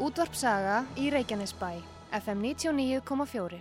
[0.00, 1.74] Útvarp Saga í Reykjanesbæ,
[2.16, 3.58] FM 99,4.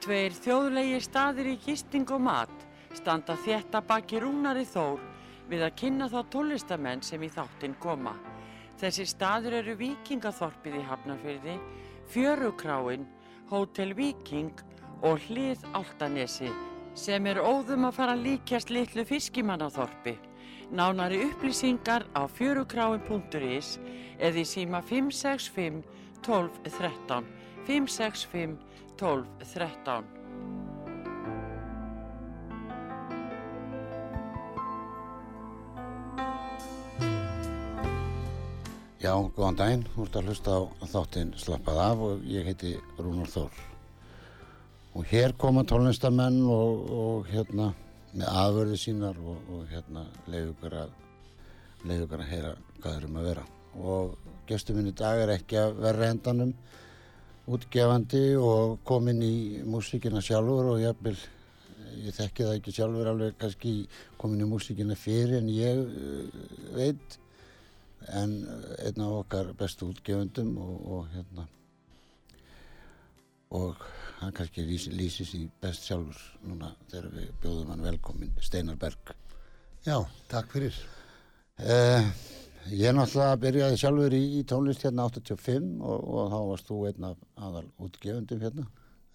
[0.00, 2.66] Tveir þjóðlegi staðir í gisting og mat
[2.96, 5.04] standa þétta baki rúnari þór
[5.52, 8.16] við að kynna þá tólistamenn sem í þáttinn koma.
[8.78, 11.54] Þessi staður eru Víkingaþorpið í Hafnarfyrði,
[12.12, 13.08] Fjörukráin,
[13.50, 14.52] Hótel Víking
[15.02, 16.50] og Hlið Altanesi
[16.98, 20.14] sem er óðum að fara líkjast litlu fiskimannaþorpi.
[20.74, 23.78] Nánari upplýsingar á fjörukráin.is
[24.18, 25.82] eða í síma 565
[26.26, 27.32] 12 13
[27.66, 28.58] 565
[29.00, 30.17] 12 13
[39.08, 43.28] Já, góðan daginn, þú ert að hlusta á þáttinn Slappað af og ég heiti Rúnar
[43.32, 43.60] Þór.
[45.00, 47.70] Og hér koma tólnistamenn og, og hérna
[48.12, 50.92] með aðverði sínar og, og hérna leiðu ykkur að,
[51.88, 52.50] leiðu ykkur að heyra
[52.82, 53.44] hvað þeir um að vera.
[53.94, 56.52] Og gestur minn í dag er ekki að verra endanum
[57.48, 61.14] útgefandi og komin í músíkina sjálfur og jafnvel,
[62.02, 63.74] ég þekki það ekki sjálfur alveg kannski
[64.20, 66.44] komin í músíkina fyrir en ég uh,
[66.76, 67.18] veit
[68.12, 68.34] en
[68.84, 71.46] einn af okkar bestu útgefundum og, og hérna
[73.50, 73.76] og
[74.20, 79.14] hann kannski lýsi, lýsi sér best sjálfur núna þegar við bjóðum hann velkomin Steinar Berg.
[79.86, 80.74] Já, takk fyrir.
[81.58, 82.10] eh,
[82.68, 87.06] Ég náttúrulega byrjaði sjálfur í, í tónlist hérna 85 og, og þá varst þú einn
[87.08, 88.66] af aðal útgefundum hérna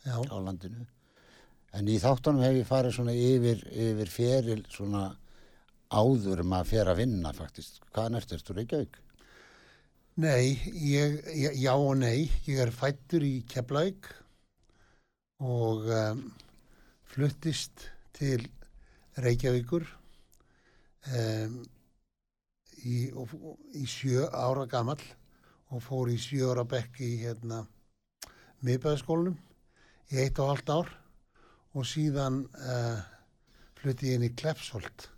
[0.04, 0.88] Já, á landinu.
[1.74, 5.04] En í þáttunum hef ég farið svona yfir, yfir feril svona
[5.94, 9.00] áður maður fer að vinna faktist hvaðan ertu, ertu Reykjavík?
[10.16, 12.30] nei, ég, ég, já og nei.
[12.46, 14.10] Ég er fættur í Keflavík
[15.44, 16.24] og um,
[17.10, 18.46] fluttist til
[19.18, 19.86] Reykjavíkur
[21.14, 21.58] um,
[22.86, 23.34] í, og,
[23.74, 25.02] í sjö ára gamall
[25.74, 27.64] og fór í sjö ára bekk í hérna
[28.64, 29.40] miðbæðaskólanum
[30.14, 30.94] í eitt og halvt ár
[31.74, 33.02] og síðan uh,
[33.82, 35.10] flutti ég inn í Klepsholt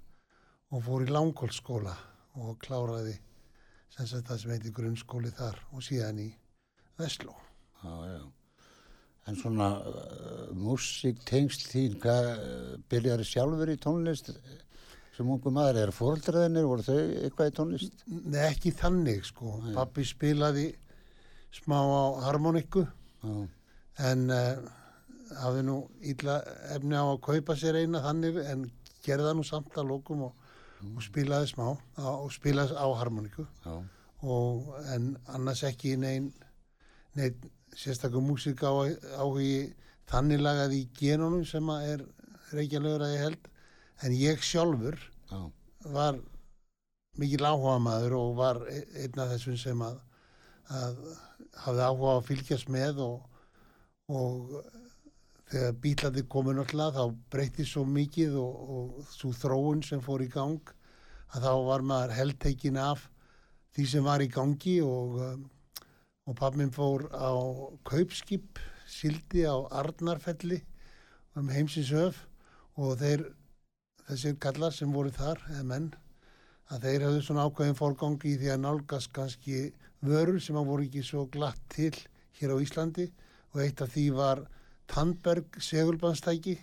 [0.75, 1.93] og fór í Langholtskóla
[2.43, 3.15] og kláraði
[3.95, 6.27] sem sagt það sem heitir grunnskóli þar og síðan í
[6.99, 7.35] Vestló.
[7.79, 8.23] Já, já.
[9.25, 14.59] En svona uh, músík tengst þín, hvað uh, byrjaði sjálfur í tónlist eh,
[15.15, 18.05] sem ungu maður, er fóröldraðinir, voru þau eitthvað í tónlist?
[18.11, 19.55] Nei, ekki þannig sko.
[19.63, 19.73] Nei.
[19.77, 20.67] Pappi spilaði
[21.55, 22.83] smá á harmonikku
[23.23, 23.35] Já,
[24.11, 24.65] en uh,
[25.39, 26.41] hafði nú illa
[26.75, 28.67] efni á að kaupa sér eina þannig en
[29.05, 30.44] gerði það nú samt að lókum og,
[30.93, 32.85] og spilaði smá á, og spilaði á
[34.25, 36.31] og en annars ekki neinn
[37.15, 38.71] neinn sérstakum músík á
[39.19, 39.73] áhugi
[40.09, 42.05] þannig lagað í genunum sem er
[42.55, 43.51] reykjalegur að ég held.
[44.03, 44.97] En ég sjálfur
[45.31, 45.39] já,
[45.95, 46.19] var
[47.19, 49.99] mikil áhuga maður og var e- einn af þessum sem að,
[50.67, 50.99] að
[51.65, 53.45] hafði áhuga á að fylgjast með og,
[54.11, 54.57] og
[55.51, 60.31] þegar bílandi komu náttúrulega þá breytti svo mikið og, og svo þróun sem fór í
[60.33, 60.74] gang
[61.33, 63.09] að þá var maður heldtekin af
[63.75, 65.43] því sem var í gangi og, um,
[66.25, 67.33] og pappminn fór á
[67.87, 70.61] kaupskip, sildi á Arnarfelli
[71.35, 72.21] um heimsins höf
[72.79, 73.25] og þeir,
[74.07, 75.89] þessir kallar sem voru þar, eða menn,
[76.71, 79.65] að þeir hafðu svona ákveðin fórgangi í því að nálgast kannski
[80.05, 81.93] vörur sem að voru ekki svo glatt til
[82.39, 83.09] hér á Íslandi
[83.53, 84.45] og eitt af því var
[84.91, 86.55] Tandberg segulbannstæki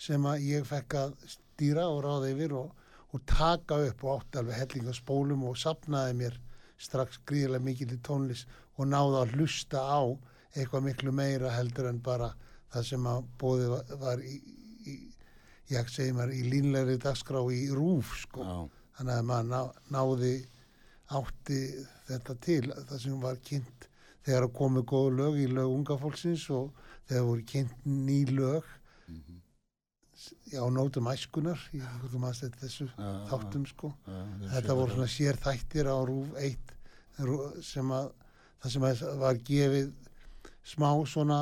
[0.00, 2.70] sem að ég fekk að stýra og ráða yfir og,
[3.12, 6.38] og taka upp og átti alveg hellinga spólum og sapnaði mér
[6.82, 10.02] strax gríðilega mikil í tónlist og náði að hlusta á
[10.56, 12.32] eitthvað miklu meira heldur en bara
[12.72, 14.36] það sem að bóði var, var í,
[14.88, 14.94] í,
[15.72, 18.66] ég segi mér, í línlegri dagskrá í rúf sko.
[18.96, 19.60] Þannig að maður ná,
[19.96, 20.34] náði
[21.12, 21.60] átti
[22.08, 23.88] þetta til það sem var kynnt
[24.26, 26.70] þegar að komu góðu lög í lög unga fólksins og
[27.10, 28.68] þegar voru kynnt ný lög.
[30.54, 33.92] Á nótum æskunar þú maður þetta þessu já, þáttum sko.
[34.06, 36.74] Sé þetta voru svona sér þættir á rúf eitt
[37.66, 38.12] sem að
[38.62, 39.92] það sem að var gefið
[40.72, 41.40] smá svona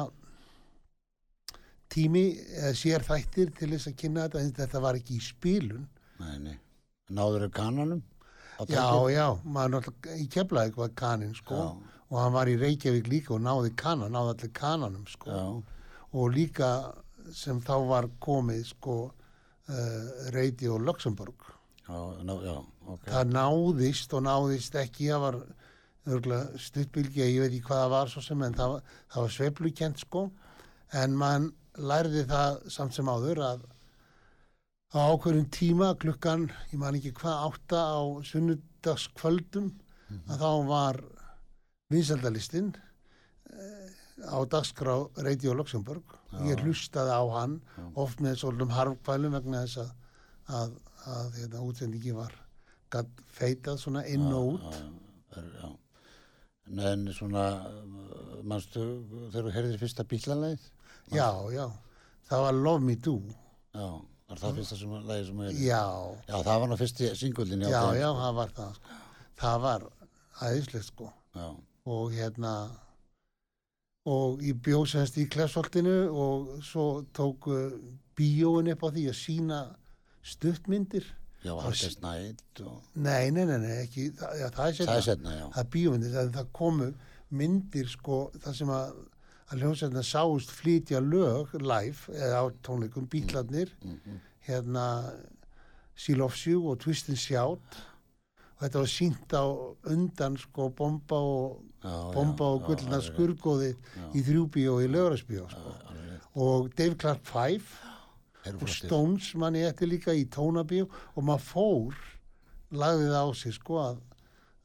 [1.90, 2.24] tími
[2.56, 5.86] eða sér þættir til þess að kynna þetta en þetta var ekki í spilun.
[6.20, 6.56] Nei, nei,
[7.10, 8.02] náður þau kananum?
[8.68, 11.68] já, já, maður náttúrulega í Keflavík var kanin sko Já,
[12.10, 15.30] og hann var í Reykjavík líka og náði kanan, náði allir kananum sko.
[15.30, 15.44] Já,
[16.10, 16.70] og líka
[17.36, 21.48] sem þá var komið sko uh, Radio Luxemburg
[21.86, 22.54] já, ná, já,
[22.86, 23.08] ok.
[23.08, 25.40] það náðist og náðist ekki það var
[26.60, 28.76] stuttbylgi, ég veit ekki hvað það var svo sem, en það,
[29.12, 30.22] það var sveiflukent sko,
[30.96, 33.66] en mann lærði það samt sem áður að
[34.90, 39.70] á ákveðum tíma klukkan, ég man ekki hvað, átta á sunnudagskvöldum,
[40.26, 41.02] að þá var
[41.92, 42.72] vinsaldalistinn
[44.26, 44.94] á dagskrá
[45.24, 46.02] Radio Luxemburg
[46.32, 46.64] og ég Já.
[46.64, 47.84] hlustaði á hann Já.
[48.04, 49.90] oft með svolítum harfkvælum vegna þess að,
[50.60, 50.74] að,
[51.06, 52.34] að hérna, útsendingi var
[52.90, 54.82] gatt feitað svona inn og út Já,
[55.36, 55.70] já, já.
[56.90, 57.44] En, svona,
[58.46, 58.82] manstu,
[59.32, 60.68] þegar þú heyrðir fyrsta bílalæð?
[61.10, 61.64] já, já,
[62.30, 63.16] það var Love Me Do
[63.74, 63.86] Já,
[64.30, 65.64] var það fyrsta sem, lagi sem þú heyrðir?
[65.66, 65.82] já,
[66.28, 67.64] Já, það var nú fyrsti singullin.
[67.66, 69.00] já, já, það var það sko.
[69.42, 69.88] það var
[70.46, 71.48] æðislegt sko Já,
[71.96, 72.54] og hérna
[74.08, 77.72] og ég bjóð semst í klefsvoltinu og svo tók uh,
[78.16, 79.58] bíóin upp á því að sína
[80.24, 81.04] stuttmyndir.
[81.44, 82.82] Já, Og Hardest s- Night og...
[82.94, 85.70] nei, nei, nei, nei ekki, það, já, það er Það er setna setna, það er
[85.72, 86.88] bíómyndir, það, það komu
[87.40, 88.90] myndir sko, það sem að
[89.50, 94.20] að hljómsveitna sáust flytja lög live eða á tónleikum, bílarnir Mhm.
[94.46, 94.84] hérna
[95.96, 97.80] Seal of You og Twist and Shout.
[98.56, 99.44] Og þetta var sínt á
[99.90, 103.70] undan sko bomba og bomba og gullna skurgóði
[104.14, 105.74] í þrjúbíó í lögurasbíó sko.
[106.40, 107.62] Og Dave Clark 5
[108.46, 108.68] Eru og.
[108.72, 110.86] Stones manni eftir líka í tónabíó
[111.16, 112.00] og maður fór
[112.72, 113.98] lagði það á sig sko að,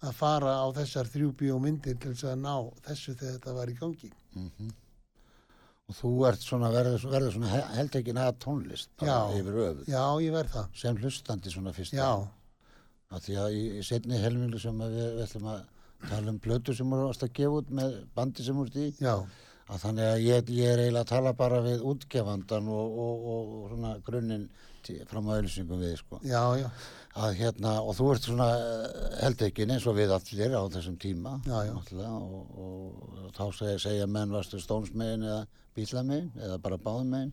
[0.05, 3.77] að fara á þessar þrjúbíó myndir til þess að ná þessu þegar þetta var í
[3.79, 4.73] gangi Mhm.
[5.85, 9.29] Og þú ert svona, verður, verður svona he- heltekin að tónlist Já.
[9.85, 11.93] já, ég verð það Sem hlustandi svona fyrst.
[11.93, 12.27] já,
[13.11, 15.61] Af því að í, í setni helmingu sem að við, við ætlum að
[16.09, 18.93] tala um plötu sem voru að gefa út með bandi sem voru í.
[19.01, 19.15] já,
[19.65, 23.53] Að þannig að ég, ég er eiginlega að tala bara við útgefandan og, og, og,
[23.63, 24.43] og svona grunninn
[24.85, 26.19] til- fram á auðlýsingum við, sko.
[26.21, 26.69] já, já,
[27.15, 28.45] Að hérna, og þú ert svona
[29.23, 31.37] heldekin eins og við allir á þessum tíma.
[31.47, 37.31] Já, Og, og, og þá segja, segja menn varstu stónsmegin eða bílamegin eða bara báðmegin.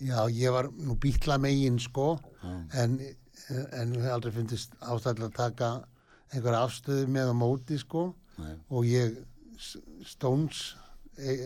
[0.00, 2.18] já, ég var nú bítla megin sko
[2.74, 2.98] en,
[3.72, 5.70] en aldrei fyndist ástæðilega að taka
[6.32, 8.08] einhverja afstöðu með á móti sko.
[8.38, 9.16] Nei, og ég
[10.04, 10.74] Stones
[11.16, 11.36] e,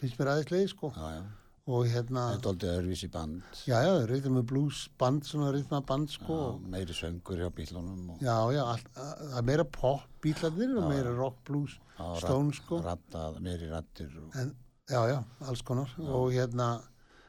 [0.00, 0.90] finnst mér aðeinslega sko.
[0.96, 1.24] Já, já.
[1.68, 3.42] og hérna Þetta er aldrei öðruvísi band.
[3.68, 6.38] já, já, reyðum með blues band svona reyðma band sko.
[6.38, 10.76] Já, meiri söngur hjá bílunum og já, já, allt, að- það er meira pop bílarnir
[10.80, 11.76] og meira rock blues
[12.22, 12.80] Stones sko.
[12.86, 14.54] rattað, meiri rattir og, en,
[14.88, 15.92] já, já, alls konar.
[15.98, 16.70] Og hérna,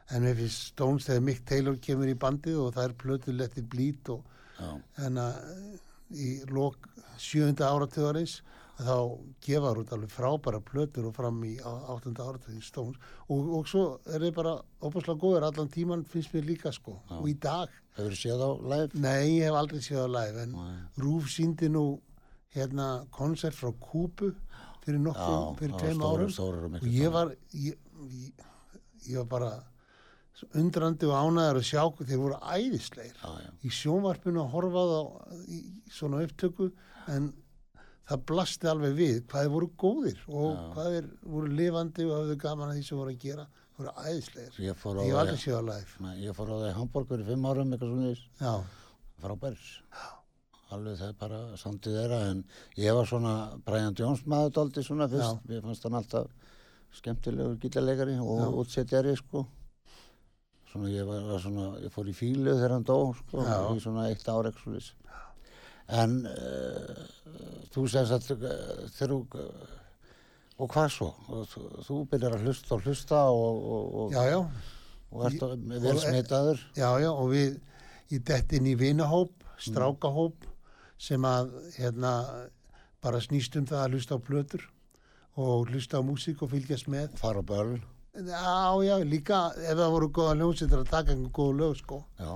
[0.09, 3.67] en mér finnst Stones þegar Mick Taylor kemur í bandið og það er plötu lettir
[3.67, 4.23] blít og
[5.03, 5.35] en að
[6.11, 6.87] í lok
[7.19, 8.39] sjönda áratöðarins
[8.79, 8.95] þá
[9.43, 12.95] gefa út alveg frábæra plötur og fram í áttunda áratöðin Stones
[13.27, 16.95] og, og svo er þeir bara óbúslega góður allan tíman finnst mér líka sko.
[17.17, 17.67] Og í dag,
[17.97, 18.89] hefur séð á live?
[19.03, 20.77] nei ég hef aldrei séð á live en Nei.
[21.03, 21.83] Rúf síndi nú
[22.55, 24.31] hérna koncert frá Kúbu
[24.85, 26.31] fyrir nokkuð, fyrir tveim árum.
[26.79, 28.47] og ég var ég, ég,
[29.11, 29.51] ég var bara
[30.59, 35.01] undrandi og ánæður að sjá þeir voru æðisleir já, já, í sjónvarpinu að horfa á
[35.49, 35.59] í
[35.93, 36.69] svona upptöku
[37.09, 37.31] en
[38.09, 40.61] það blasti alveg við hvað þeir voru góðir og Já.
[40.75, 43.45] hvað þeir voru lifandi og hafðu gaman að því sem voru að gera
[43.79, 48.55] voru æðisleir ég fór á það aldrei í Hamburg fyrir fimm árum eitthvað svona
[49.19, 49.67] frábærs
[50.73, 52.41] alveg það er bara samtið þeirra en
[52.77, 53.35] ég var svona
[53.65, 56.33] Brian Jones maður dálítið svona fyrst, mér fannst hann alltaf
[56.99, 58.25] skemmtilegur gítarleikari Já.
[58.25, 59.45] og útsetjari sko
[60.71, 63.43] svona ég var, var svona, ég fór í fílu þegar hann dó sko,
[63.75, 64.91] í svona eitt ár svoleiðis.
[65.89, 67.03] en uh,
[67.73, 69.75] þú segist að uh, þegar þú uh,
[70.59, 71.07] og hvað svo?
[71.31, 71.47] Og
[71.87, 73.59] Þú, byrjar að hlusta og hlusta og,
[74.03, 74.39] og, já, já,
[75.15, 76.63] og ert vel og- smitaður.
[76.75, 77.59] Já, já og við
[78.11, 80.43] í dett inn í vinahóp, strákahóp
[80.99, 82.11] sem að hérna
[82.99, 84.65] bara snýst um það að hlusta á plötur
[85.39, 87.15] og hlusta á músík og fylgjast með.
[87.21, 87.77] Fara á böl
[88.19, 91.99] Já, já, líka ef það voru góða hljómsveitar að taka einhver góða lög sko.
[92.19, 92.31] Já,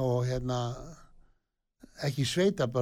[0.00, 0.58] og hérna
[2.06, 2.24] ekki
[2.64, 2.72] að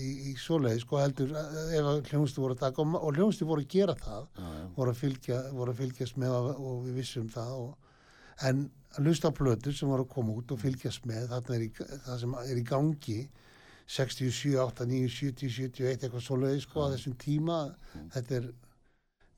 [0.00, 3.64] í, í svoleiði sko heldur ef að hljómsveitar voru að taka og, og hljómsveitar voru
[3.64, 6.50] að gera það já, voru að, fylgja, voru að fylgjast með og,
[6.86, 7.94] við vissum það og,
[8.48, 11.70] en að hlusta á plötur sem voru að koma út og fylgjast með í,
[12.06, 13.20] það sem er í gangi
[13.84, 17.58] 67, 8, 9, 70, 71 eitthvað svoleiði sko á þessum tíma
[18.14, 18.46] þetta er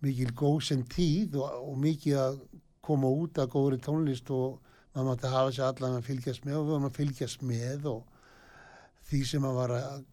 [0.05, 2.41] mikil góðsinn tíð og, og mikið að
[2.87, 4.61] koma út að góðri tónlist og
[4.95, 8.13] maður mátti hafa sér allan að fylgjast með og við varum að fylgjast með og
[9.09, 10.05] því sem að var að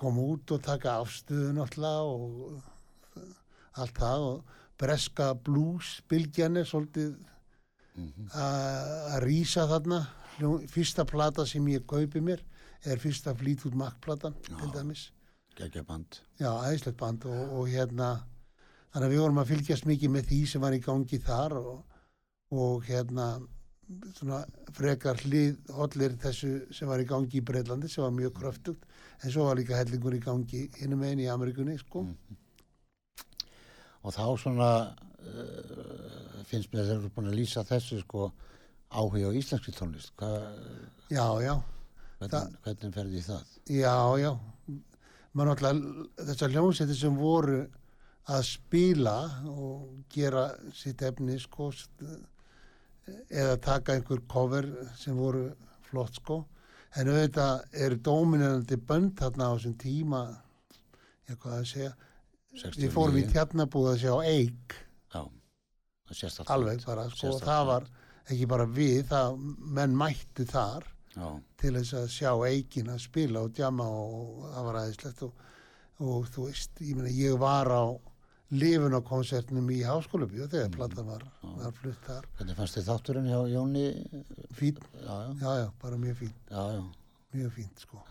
[0.00, 2.62] koma út og taka afstöðu náttúrulega og
[3.80, 7.14] allt það og breska blues bylgjan er svolítið
[8.32, 10.00] að að rísa þarna.
[10.72, 12.40] Fyrsta plata sem ég kaupi mér
[12.88, 15.10] er fyrsta Fleetwood Mac platan til dæmis.
[15.58, 16.22] Geggja band.
[16.40, 18.22] já, æðislegt band og, og hérna
[18.90, 21.96] þannig að við vorum að fylgjast mikið með því sem var í gangi þar og,
[22.50, 23.30] og hérna
[24.14, 24.40] svona
[24.76, 28.86] frekar hlið hollir þessu sem var í gangi í Breitlandi sem var mjög kröftugt.
[29.22, 32.04] En svo var líka hellingur í gangi innum einn í Amerikunni sko.
[34.00, 38.30] Og þá svona uh, finnst mér þeir eru búin að lýsa þessu sko
[38.90, 40.14] áhuga á íslenski tónlist.
[40.18, 40.30] Hva,
[41.12, 41.54] já, já,
[42.22, 43.58] hvernig, hvernig ferði í það?
[43.70, 44.32] já, já.
[45.30, 47.60] Maður náttúrulega þessar hljómsættir sem voru
[48.30, 49.16] að spila
[49.50, 50.46] og gera
[50.76, 51.70] sitt efni sko
[53.30, 54.68] eða taka einhver cover
[54.98, 55.48] sem voru
[55.88, 56.44] flott sko.
[56.98, 60.22] En auðvitað eru dóminirandi bönd þarna á þessum tíma
[61.30, 61.92] ég hvað að segja.
[62.50, 62.82] 69?
[62.82, 64.14] við fórum í tjarnabúð að sjá
[66.40, 66.54] alltaf.
[66.56, 67.84] alveg bara sko og það var
[68.26, 69.36] ekki bara við það
[69.78, 74.66] menn mættu þar Já, til þess að sjá eikin að spila og djama og það
[74.66, 75.46] var aðeinslegt og,
[76.06, 77.82] og þú veist, ég meina ég var á
[78.50, 80.50] lifunarkonsertnum í háskólabíu Mm.
[80.50, 83.84] þegar platan var, var flutt þar hvernig fannst þið þátturinn hjá Jóni?
[84.52, 84.76] fín,
[85.06, 86.82] Já, já, já já, bara mjög fín já, já.
[87.34, 88.02] mjög fínt sko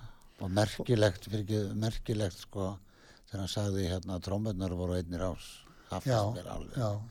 [0.42, 2.78] Og merkilegt, fyrir ekki, merkilegt sko,
[3.28, 5.66] þegar hann sagði hérna að trómurnar voru einnir ás.
[5.90, 6.78] Fannst mér alveg.
[6.78, 7.02] já,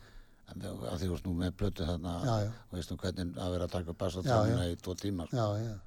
[0.49, 2.15] En við- að því varst nú með blötu þarna,
[2.49, 5.27] og veist nú hvernig að vera að taka Já, bassatrómuna í tvo tíma.
[5.27, 5.35] sko.
[5.37, 5.79] já, já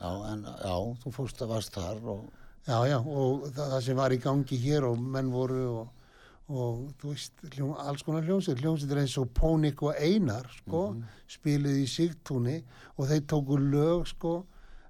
[0.00, 2.24] Já, en já, þú fórst að varst þar og
[2.66, 5.88] já, já, og það, það sem var í gangi hér og menn voru og,
[6.48, 8.58] og þú veist, hljón, alls konar hljómsveit.
[8.60, 11.04] Hljómsveitir eins og Pónik og Einar sko, Mhm.
[11.28, 12.62] spiluði í Sigtúni
[12.98, 14.44] og þeir tóku lög sko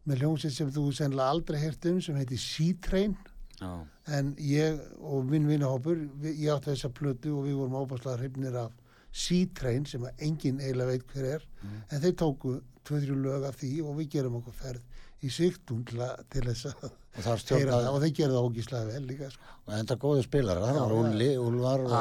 [0.07, 3.17] með hljómsveit sem þú sennilega aldrei heyrt um sem heiti Sea-Train
[3.61, 8.57] já, en ég og minn vinnahópur ég átti þessa plötu og við vorum óbáslega hrifnir
[8.57, 8.73] af
[9.13, 11.43] Sea-Train sem enginn eiginlega veit hver er.
[11.91, 14.81] En þeir tóku tvö-þrjú lög af því og við gerum okkur ferð
[15.23, 18.87] í Sigtún til, til þess að og heyra stjórnaði, það og þeir gerðu það ógíslega
[18.91, 19.55] vel líka sko.
[19.67, 20.99] og enda góði spilar, það Já, var já.
[21.05, 21.95] Úlli, Úlvar og,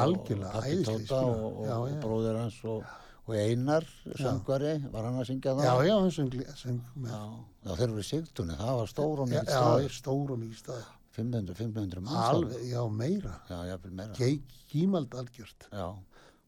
[0.44, 1.98] Patti Tóta og, og, Já, já.
[2.04, 2.84] bróðir hans og,
[3.28, 3.86] og Einar,
[4.20, 5.64] söngvari, var hann að syngja það?
[5.70, 7.22] já, já, hann söng, söng með Já,
[7.64, 10.42] já, þeir eru í Sigtunni, það var stór og já, mikið já, staður, stór og
[10.44, 12.30] mikið stað 500, 500 manns.
[12.34, 14.32] alveg, já, meira Já, meira.
[14.74, 15.86] Gímald algjört Já,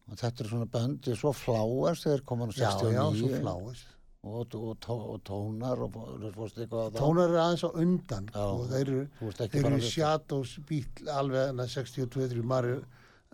[0.09, 3.85] og þetta er svona böndi, svo fláast þeir koma nú já, 69 já, svo fláis
[4.25, 6.97] og, og, tó- og tónar og það.
[6.97, 8.43] tónar eru aðeins á undan Já.
[8.45, 12.83] og þeir eru Shadows bíl alveg enna 62-3 maður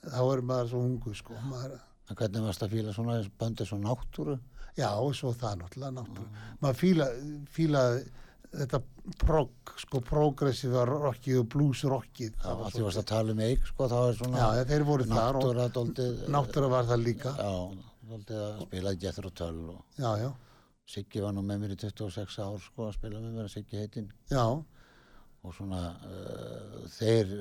[0.05, 1.79] þá er maður svo ungu sko maður,
[2.11, 4.39] En hvernig varst að fíla svona böndi svo náttúru?
[4.77, 7.07] já svo það náttúrulega náttúrulega maður fíla,
[7.51, 8.03] fílaði
[8.51, 8.79] þetta
[9.19, 13.09] prog sko progressiva rockið og blues rockið Já, það var að því svo, varst að
[13.11, 16.89] tala um eik, sko, það var svona já þeir voru þar og náttúra, náttúra var
[16.89, 17.51] það líka já,
[18.11, 20.29] dóldið að spila Jethro Tull og já já
[20.89, 23.79] Siggi var nú með mér í 26 ár, sko, að spila með mér að Siggi
[23.79, 24.11] heitinn.
[24.31, 24.45] Já.
[25.41, 27.31] Og svona uh, þeir,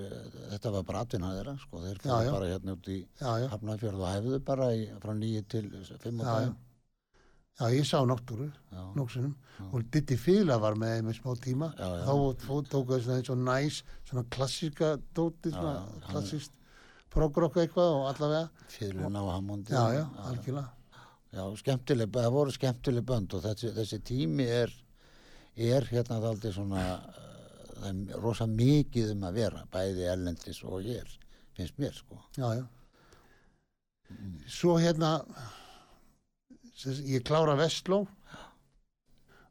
[0.55, 2.15] þetta var bara atvinna þeirra, sko, þeir já.
[2.33, 3.47] bara hérna út í já já.
[3.53, 5.67] Hafnarfjörð og hæfðu bara í, frá nýju til
[6.01, 6.55] fimm og já,
[7.59, 7.67] já.
[7.75, 9.35] ég sá náttúru Já, nóksunum
[9.69, 11.71] og Diddy Fila var með þeim í smá tíma.
[11.77, 12.09] Já, já.
[12.09, 15.53] þá tóku það eins og næs svona klassíska dóti
[16.09, 16.57] klassíst
[17.13, 18.67] progrokk eitthvað og allavega.
[18.79, 19.77] Fyrlun á Hammondi.
[19.77, 20.80] já já, algjörlega
[21.31, 24.73] Já, skemmtileg, það voru skemmtileg bönd og þessi, þessi tími er,
[25.55, 30.83] er hérna þaldi svona, uh, það er rosa mikið um að vera, bæði erlendis og
[30.89, 31.17] hér,
[31.55, 32.19] finnst mér, sko.
[32.37, 32.67] já já
[34.51, 35.21] svo hérna
[37.07, 38.01] ég klára Vestló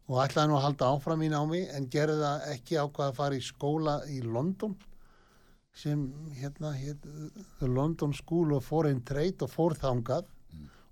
[0.09, 3.37] og ætlaði nú að halda áfram í námi en gerði það ekki ákvað að fara
[3.37, 4.75] í skóla í London
[5.79, 6.01] sem
[6.39, 7.05] hérna hét,
[7.59, 10.27] The London School of Foreign Trade og fór þangað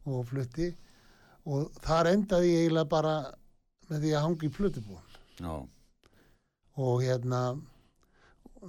[0.07, 0.71] og flutti.
[1.47, 3.15] Og þar endaði ég eiginlega bara
[3.87, 5.53] með því að hanga í plötubúin Já,
[6.81, 7.41] og hérna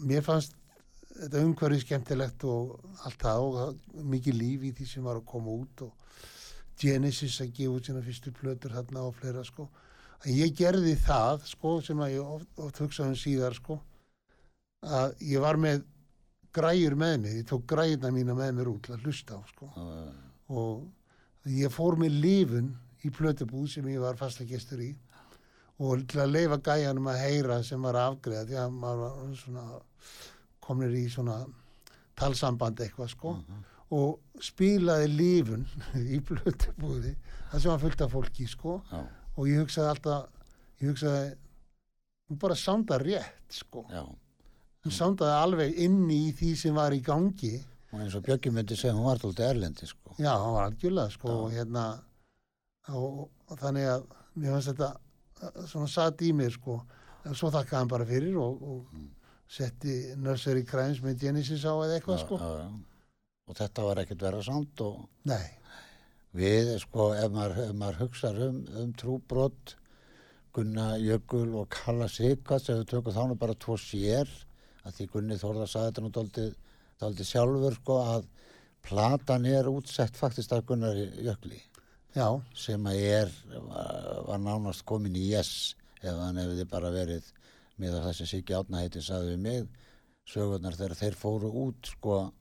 [0.06, 0.54] mér fannst
[1.18, 2.76] þetta umhverfið skemmtilegt og
[3.08, 6.06] allt það og mikið líf í því sem var að koma út og
[6.78, 9.66] Genesis að gefa út sína fyrstu plötur þarna og fleira sko.
[10.22, 13.80] Að ég gerði það sko sem að ég oft, oft hugsaði um síðar sko
[14.86, 15.82] að ég var með
[16.54, 19.72] græjur með mér, ég tók græjurna mína með mér út að hlusta á sko.
[19.74, 20.14] Já,
[20.54, 20.86] og
[21.54, 22.72] ég fór með lifun
[23.06, 24.92] í plötubúð sem ég var fastagestur í
[25.78, 29.66] og til að leifa gæjanum að heyra sem var afgreða því að maður var svona
[30.64, 31.38] komnir í svona
[32.18, 33.34] talsamband eitthvað sko
[33.94, 35.66] og spilaði lifun
[36.16, 37.14] í plötubúði
[37.50, 39.02] það sem var fullt af fólki sko já,
[39.36, 41.36] og ég hugsaði alltaf ég hugsaði
[42.38, 43.86] bara sándar rétt sko.
[43.88, 44.04] Já.
[44.84, 47.54] hún sándaði alveg inni í því sem var í gangi
[47.88, 50.12] Og eins og Björki myndi segja, hún var alltaf erlendi, sko.
[50.20, 51.84] Já, hann var algjörlega sko og hérna
[52.92, 54.06] og, og þannig að
[54.38, 56.78] mér fannst þetta uh, svona satt í mér sko
[57.36, 59.00] svo þakkaði hann bara fyrir og, og
[59.48, 62.38] setti Nursery Crimes með Genesis á eða eitthvað sko.
[62.40, 62.68] já, já.
[63.48, 65.48] og þetta var ekkert vera samt og Nei,
[66.36, 69.76] við sko ef maður, maður hugsar um, um trúbrott
[70.56, 74.30] Gunna Jökul og Kalla Sikast ef við tökum þá nú bara tvo sér
[74.86, 76.12] að því Gunni Þórðar sagði þetta nú
[76.98, 78.28] daldið, daldið sjálfur sko að
[78.82, 81.60] platan er útsett faktist af Gunnar Jökli.
[82.14, 83.32] Já, sem að er
[84.26, 87.24] var, nánast komin í yes ef hann hefði bara verið
[87.78, 89.68] með það sem Siggi Átna heiti sagði við mig
[90.26, 92.32] sögurnar þegar þeir fóru út sko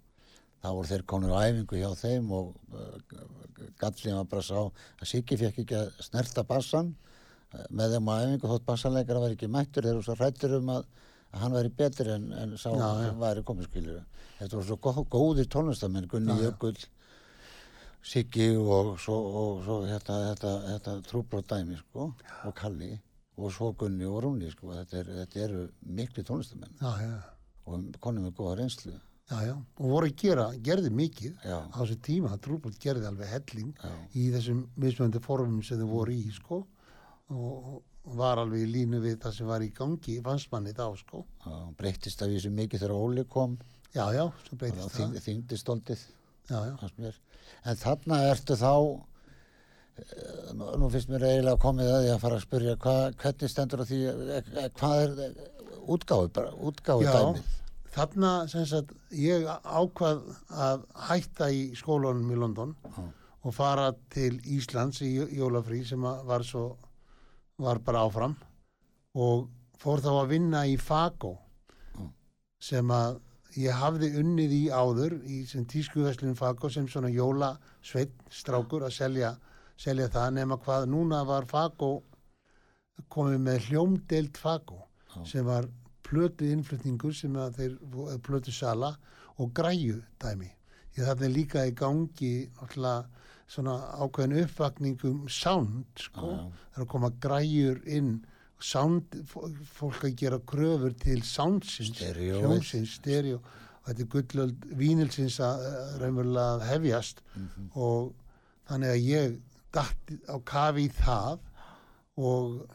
[0.61, 2.97] þá voru þeir konur á æfingu hjá þeim og uh,
[3.77, 6.95] gallin var bara sá að Siggi fekk ekki að snerta bassan
[7.53, 10.73] uh, með þeim á æfingu þótt bassanleikara var ekki mættur þeir eru svo hrættur um
[10.77, 10.87] að
[11.41, 13.09] hann væri betur en, en sá Já, já.
[13.09, 14.03] sem væri komiskilur
[14.39, 16.51] þetta voru svo gó, góðir tónlistamenn Gunni Já, já.
[16.51, 16.77] Jökull
[18.07, 22.05] Siggi og svo, og svo þetta, þetta, þetta trúbrót dæmi sko
[22.47, 22.93] og Kalli.
[23.37, 25.65] Og svo Gunni og Rúni sko þetta, er, þetta eru
[25.97, 26.77] miklu tónlistamenn.
[26.79, 27.17] Já, já,
[27.67, 28.93] og konum með góða reynslu.
[29.27, 29.55] Já, já.
[29.81, 31.35] Og voru að gera, gerði mikið.
[31.43, 35.91] Já, á þessu tíma, Trúbúl gerði alveg helling já, í þessum mismöndu formum sem þau
[35.91, 36.61] voru í sko.
[37.35, 37.81] Og
[38.15, 41.25] var alveg í línu við það sem var í gangi fannst manni þá sko.
[41.45, 43.57] Já breyttist af þessu mikið þegar Óli kom.
[43.95, 45.17] Já já, svo breytist það.
[46.65, 47.19] já, fannst mér.
[47.65, 48.71] En þarna ertu þá
[49.97, 53.83] eh, nú finnst mér eiginlega komið að því að fara að spyrja hva, hvernig stendur
[53.83, 55.37] á því eh, eh, hvað er
[55.87, 57.13] útgáfi Já.
[57.15, 57.53] dæmið?
[57.97, 60.19] þarna sem sagt ég ákvað
[60.53, 63.05] að hætta í skólanum í London Já.
[63.47, 66.75] og fara til Íslands í jó- jólafrí sem var svo
[67.57, 68.35] var bara áfram
[69.17, 69.47] og
[69.81, 71.33] fór þá að vinna í Fago
[71.97, 72.03] Já.
[72.69, 73.19] sem að
[73.57, 79.31] ég hafði unnið í áður í sem tískuveslun Fago sem svona jólasveit strákur að selja,
[79.77, 81.91] selja það nema hvað núna var Fago
[83.09, 84.83] komið með hljómdeild Fago
[85.15, 85.25] Já.
[85.25, 85.69] sem var
[86.07, 88.93] plötu innflutningur sem að þeir plötu sala
[89.37, 90.47] og græju dæmi.
[90.97, 96.31] Ég þarna er líka í gangi náttúrulega svona ákveðin uppvakningum sound sko.
[96.73, 98.25] Það er að koma græjur inn
[98.59, 101.93] sound, fó- fólk að gera kröfur til soundsins,
[102.41, 103.39] hljómsins, stereo
[103.87, 107.69] þetta er gullöld vínilsins að að raunverulega hefjast Mhm.
[107.75, 108.13] og
[108.67, 109.37] þannig að ég
[109.71, 111.39] datt á kafi í það
[112.17, 112.67] og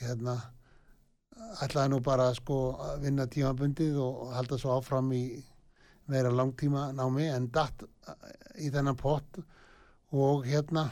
[0.00, 0.34] hérna
[1.62, 5.42] ætlaði nú bara sko að vinna tímabundið og halda svo áfram í
[6.08, 7.82] meira langtíma námi en datt
[8.58, 9.38] í þennan pott
[10.10, 10.88] og hérna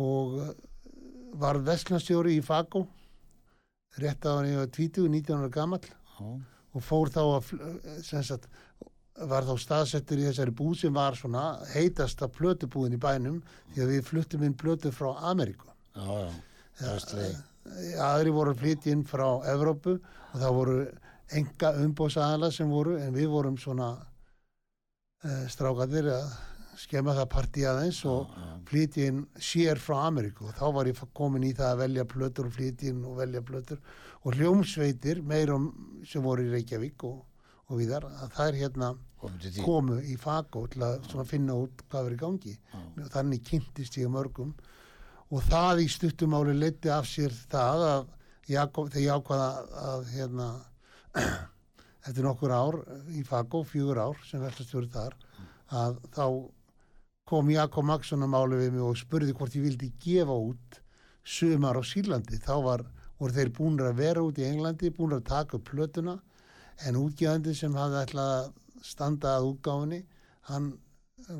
[0.00, 0.40] og
[1.40, 2.84] var vestlunarstjóri í Fago
[3.98, 5.86] rétt á hann var 20, 19 ára gamall.
[6.18, 6.26] Já,
[6.70, 7.48] og fór þá að
[8.06, 8.46] sem sagt,
[9.30, 13.40] var þá staðsettur í þessari búð sem var svona heitasta plötubúðin í bænum
[13.74, 15.68] því að við fluttum inn plötu frá Ameríku.
[15.96, 16.30] Já, já,
[16.80, 17.30] Drasli.
[18.00, 20.76] aðri voru að flytja inn frá Evrópu og það voru
[21.40, 26.30] enga umbóðsaðala sem voru en við vorum svona uh, strákaðir að
[26.78, 30.46] skemma það partí aðeins og já, flytja inn sér frá Ameríku.
[30.48, 33.42] Og þá var ég komin í það að velja plötur og flytja inn og velja
[33.46, 33.80] plötur.
[34.24, 35.70] Og hljómsveitir meirum
[36.06, 37.22] sem voru í Reykjavík og,
[37.68, 38.90] og viðar að það er hérna
[39.64, 42.56] komu í Fago til að finna út hvað verið gangi.
[42.96, 44.54] Og þannig kynntist ég mörgum.
[45.30, 48.08] Og það í stuttumáli leiti af sér það að
[48.50, 49.50] Jakob, þegar ég ákvaða
[49.86, 50.46] að, hérna
[52.06, 52.80] eftir nokkur ár
[53.14, 55.18] í Fago, fjögur ár sem veltast verið þar
[55.70, 56.24] að þá
[57.30, 60.80] kom Jakob Maksson að máli við mig og spurði hvort ég vildi gefa út
[61.22, 62.40] sumar á Sýrlandi.
[62.42, 62.82] Þá var,
[63.20, 66.16] voru þeir búinir að vera út í Englandi búinir að taka upp plötuna
[66.88, 68.48] en útgjöðandi sem hafði ætlað að
[68.82, 70.00] standa að útgáfinni
[70.48, 70.72] hann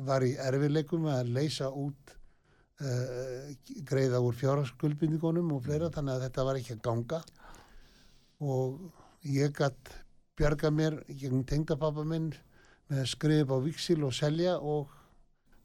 [0.07, 3.49] var í erfileikum að leysa út uh,
[3.89, 7.21] greiða úr fjárhagsskuldbindingunum og fleira þannig að þetta var ekki að ganga.
[8.41, 8.79] Og
[9.27, 9.91] ég gætt
[10.39, 12.31] bjarga mér gegn tengdapappa minn
[12.87, 15.00] með að skrifa upp á viksil og selja Og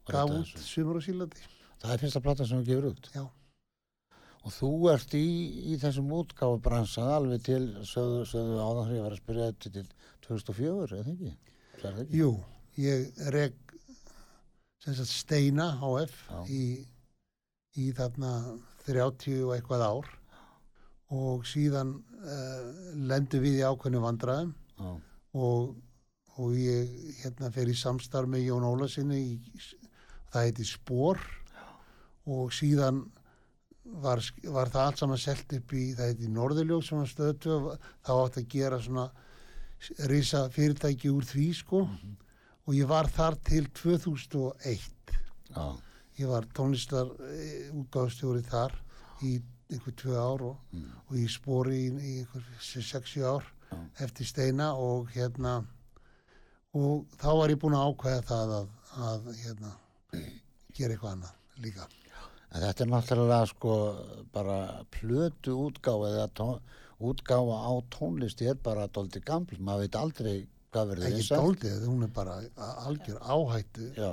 [0.09, 1.45] gaf út sumur og sílandi
[1.81, 3.09] Það er fyrsta plata sem þú gefur út?
[3.13, 3.23] Já.
[4.47, 5.27] Og þú ert í,
[5.73, 9.71] í þessum útgáfu bransað alveg til sögðu, sögðu áðan þegar ég var að spyrja þetta
[9.75, 9.83] til
[10.27, 11.33] 2004, eða ekki?
[11.77, 12.05] Ekki?
[12.17, 12.29] Jú,
[12.81, 13.57] ég reg
[14.87, 16.21] sagt Steina HF
[16.53, 16.61] í,
[17.77, 18.31] í þarna
[18.87, 20.13] 30 og eitthvað ár.
[21.17, 22.63] Og síðan uh,
[23.07, 24.55] lendu við í ákveðnu vandræðum.
[24.77, 24.89] Já,
[25.37, 25.75] og,
[26.39, 29.35] og ég hérna fer í samstarf með Jón Ólasinni í,
[30.33, 31.19] það heiti Spor
[32.27, 33.03] og síðan
[34.03, 34.19] var,
[34.51, 37.57] var það allt saman selt upp í það heiti Norðurljós sem var stöðtu
[38.03, 39.05] þá átti að gera svona
[40.11, 41.83] risa fyrirtæki úr því sko.
[42.67, 45.13] Og ég var þar til 2001
[45.53, 45.65] já,
[46.19, 48.73] ég var tónlistar e, útgáðstjóri þar
[49.23, 49.37] í
[49.71, 50.89] einhver tvö ár og, Mm.
[51.07, 53.47] og í spori í, í einhver 6-7 ár
[54.03, 55.61] eftir steina og hérna
[56.75, 58.67] og þá var ég búin að ákveða það að,
[59.07, 59.71] að hérna
[60.13, 61.87] gera eitthvað annað líka.
[62.47, 63.71] En þetta er náttúrulega sko
[64.33, 64.59] bara
[64.93, 66.49] plötu útgáfa eða tó,
[67.03, 70.37] útgáfa á tónlisti er bara doldi gaml, maður veit aldrei
[70.71, 71.43] hvað verður ekki vinsælt.
[71.43, 72.35] dóldið, hún er bara
[72.87, 74.09] algjör áhættu Já,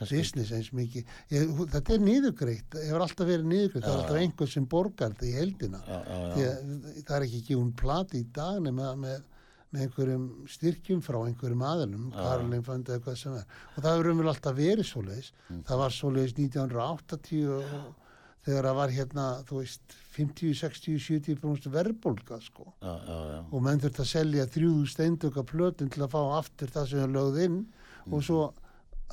[0.00, 1.12] business eins mikið.
[1.32, 3.84] Ég, þetta er niðurgreitt, hefur alltaf verið niðurgreitt.
[3.86, 4.22] Það er alltaf já.
[4.26, 7.72] einhver sem borgar það í heldina Já, já, já, að það er ekki ekki hún
[7.82, 9.28] plati í dag nema með,
[9.72, 12.18] með einhverjum styrkjum frá einhverjum aðlum Já.
[12.20, 13.44] Karolin fandi eða hvað sem er
[13.76, 15.62] og það hefur umvel alltaf verið svoleiðis Mm.
[15.68, 17.98] það var svoleiðis 1980 og
[18.42, 23.38] þegar það var hérna þú veist 50, 60, 70 brúnst verðbólga sko já, já, já.
[23.52, 27.14] og menn þurft að selja þrjúðu steindöka plötun til að fá aftur það sem er
[27.18, 27.62] lögð inn
[28.02, 28.14] Mm.
[28.18, 28.38] og svo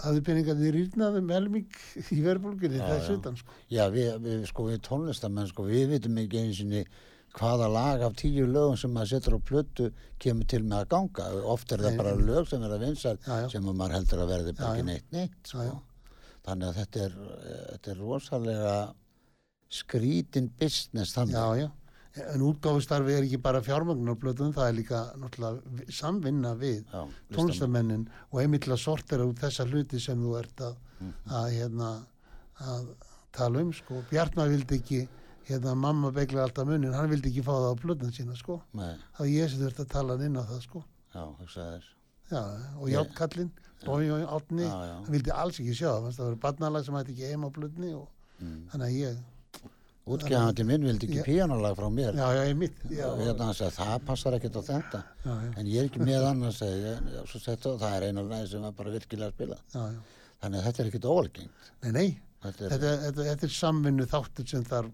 [0.01, 1.67] hafði peningarnir rýrnað um helming
[2.15, 3.51] í verðbólginni Já, þessu utan sko.
[3.69, 6.81] Já, við, við, sko, við tónlistamenn, sko, við vitum ekki einu sinni
[7.37, 11.27] hvaða lag af tíu lögum sem maður setur á plötu kemur til með að ganga.
[11.45, 13.49] Oft er það bara lög sem er að já.
[13.51, 15.81] sem að maður heldur að verði ekki neitt neitt, sko.
[16.45, 17.17] Þannig að þetta er,
[17.73, 18.75] þetta er rosalega
[19.69, 21.35] skrítin business þannig.
[21.37, 21.69] Já, já.
[22.33, 26.79] En útgáfustarfi er ekki bara fjármagnarblöðum, það er líka náttúrulega vi- samvinna við
[27.31, 31.13] tónlistamennin og einmitt til að sortera út þessa hluti sem þú ert að, Mhm.
[31.29, 31.91] að, hérna,
[32.59, 32.87] að
[33.31, 34.01] tala um, sko.
[34.09, 35.07] Bjartmar vildi ekki,
[35.53, 38.61] hérna, mamma begla alltaf munin, hann vildi ekki fá það á blöðum sína, sko.
[38.77, 40.83] Nei, var ég sem þurfti að tala hann inn á það, sko.
[41.13, 41.23] já.
[42.29, 42.43] Já,
[42.77, 43.51] og Játtkallinn,
[43.85, 47.15] Bói og Átni, Já, hann vildi alls ekki sjá það, það var barnalag sem hætti
[47.15, 48.07] ekki heima á blöðni og
[48.39, 48.69] Mm.
[48.71, 49.17] þannig að ég,
[50.09, 51.23] Útgefandi minn vildi ekki Já.
[51.25, 52.15] píjánulag frá mér.
[52.15, 55.01] já, já, ég mitt, hérna hann sagði, það passar ekkert á þetta.
[55.25, 59.27] já, En ég er ekki með annars, það, er eina lagi sem var bara virkilega
[59.29, 59.57] að spila.
[60.41, 61.05] Þannig að þetta er ekkert
[61.91, 62.07] nei,
[62.41, 64.91] Þetta er, þetta, þetta, þetta er samvinnu þáttur sem þarf.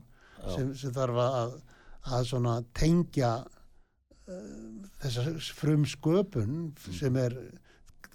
[0.53, 1.55] Sem, sem þarf að,
[2.13, 5.25] að tengja uh, þessa
[5.57, 7.37] frum sköpun sem er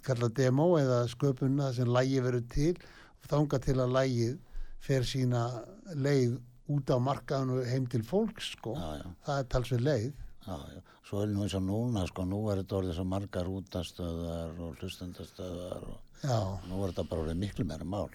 [0.05, 2.73] kallað demo eða sköpun það sem lægi verður til
[3.21, 4.39] og þanga til að lægið
[4.81, 5.45] fer sína
[5.93, 6.39] leið
[6.71, 8.73] út á markaðan og heim til fólks sko.
[8.79, 9.07] já, já.
[9.27, 10.81] það er talsveit leið Já, já.
[11.05, 14.79] Svo er nú eins og núna, sko, nú er þetta orðið svo margar útastöðar og
[14.81, 16.37] hlustendastöðar og já,
[16.69, 18.07] nú er þetta bara orðið miklu meira mál.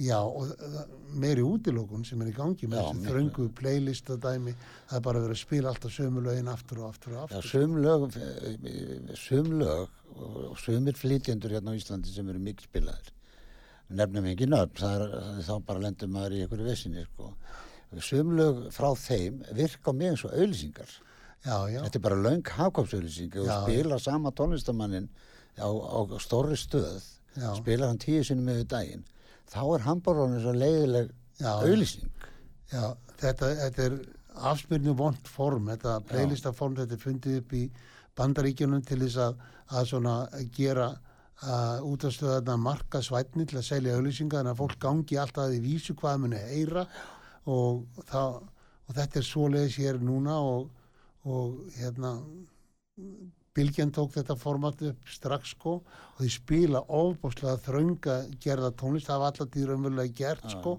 [0.00, 0.48] Já og
[1.20, 3.10] meiri útilókun sem er í gangi með Já, miklu.
[3.12, 4.54] þröngu playlistadæmi
[4.88, 7.50] það er bara verið að spila alltaf sömu lögin aftur og aftur og Já, aftur
[7.50, 8.06] sum lög,
[9.20, 9.88] sum lög
[10.50, 13.12] og sumir flytjendur hérna á Íslandi sem eru mikið spilaðir.
[13.90, 15.14] Nefnum ekki nöfn, það er,
[15.46, 17.30] þá bara lendur maður í einhverju vissinni, sko.
[18.06, 20.90] Sum lög frá þeim virka mig eins og auðlýsingar.
[21.44, 25.08] já, já, Þetta er bara löng hafkvápsauðlýsing og Já, spila sama tónlistamannin
[25.58, 27.02] á, á stórri stöð,
[27.36, 27.54] Já.
[27.58, 29.04] spilar hann tíu sinnum yfir daginn,
[29.50, 31.12] þá er orðinn svo leiðileg
[31.50, 32.10] auðlýsing.
[32.70, 32.84] Já,
[33.18, 34.00] þetta, þetta er
[34.50, 37.64] afspyrnu vond form, þetta playlistaform, þetta er fundið upp í
[38.18, 39.40] bandaríkjunum til þess að,
[39.76, 40.14] að svona
[40.54, 45.56] gera uh, útastöðarna marka svætni til að selja auðlýsinga þannig að fólk gangi alltaf að
[45.56, 46.86] því vísu hvað muni heyra
[47.50, 48.38] og, það,
[48.86, 50.70] og þetta er svoleiðis hér núna og,
[51.26, 52.14] og hérna
[53.56, 59.22] Bilgjan tók þetta format upp strax sko og því spila ofbúslega þrönga gerða tónlist, það
[59.22, 60.76] var alltaf því raunverulega gert sko.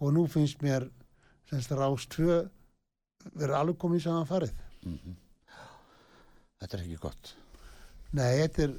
[0.00, 0.88] Og nú finnst mér
[1.50, 2.40] semst rás 2
[3.36, 4.54] verið alveg komið í saman farið.
[4.86, 5.16] Mhm.
[6.60, 7.34] Þetta er ekki gott.
[8.12, 8.72] nei, þetta er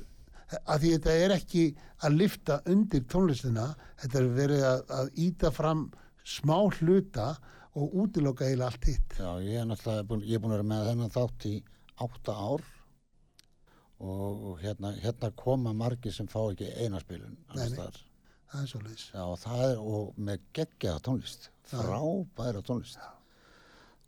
[0.68, 1.62] að því þetta er ekki
[2.04, 3.70] að lifta undir tónlistina
[4.02, 5.86] þetta er verið að, að íta fram
[6.28, 7.38] smá hluta
[7.80, 9.16] og útiloka eiginlega allt hitt.
[9.16, 11.54] Já, ég er náttúrulega ég er búin að vera með þennan þátt í
[12.04, 12.66] átta ár
[14.02, 17.38] og, hérna, hérna koma margir sem fá ekki einaspilun
[18.52, 19.26] það er svo leis Já,
[19.80, 21.78] og með geggjaða tónlist, Já.
[21.80, 23.02] frábæra tónlist.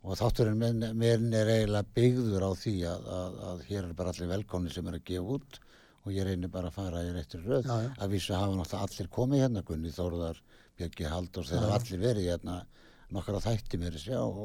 [0.04, 4.12] Og þátturinn minn, minn er eiginlega byggður á því að, að, að hér er bara
[4.12, 5.60] allir velkonni sem er að gefa út
[6.04, 7.64] og ég reynir bara að fara í réttir röð.
[7.64, 7.92] Já, já.
[7.96, 10.42] Að vísu hafa náttúrulega allir komið hérna, Gunni Þórðar,
[10.76, 11.80] Björki Halldórs, þeir Já, hafa já.
[11.80, 12.58] allir verið hérna
[13.14, 14.42] nokkara þætti mér og,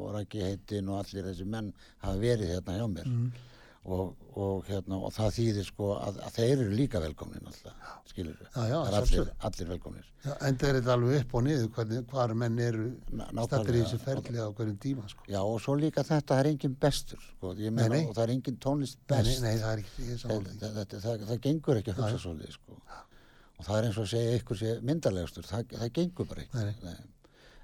[0.00, 1.70] og Rækki heitin og allir þessi menn
[2.02, 3.06] hafa verið hérna hjá mér.
[3.06, 3.30] mm.
[3.88, 8.34] Og, og, hérna, og það þýðir sko að, að þeir eru líka velkomnir náttúrulega, skilur
[8.36, 8.50] við.
[8.52, 10.10] Það er allir, allir velkomnir.
[10.26, 12.88] Já, en það er þetta alveg upp og niður hvernig, hvar menn eru
[13.46, 15.24] stattir í þessu ferli á hverjum tíma sko.
[15.32, 18.04] Já, og svo líka þetta, það er engin bestur, sko, meina, Nei, nei.
[18.04, 19.42] og það er engin tónlist nei, nei, best.
[19.46, 21.02] nei, það er ekki ég er það, því.
[21.08, 22.80] það, það, gengur ekki að hugsa svolítið, sko.
[23.58, 26.66] Og það er eins og að segja ykkur sé myndarlegastur, það, það gengur bara ekki.
[26.84, 26.98] Nei,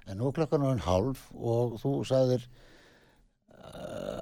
[0.05, 2.43] En nú er klokkan orðin hálf og þú sagðir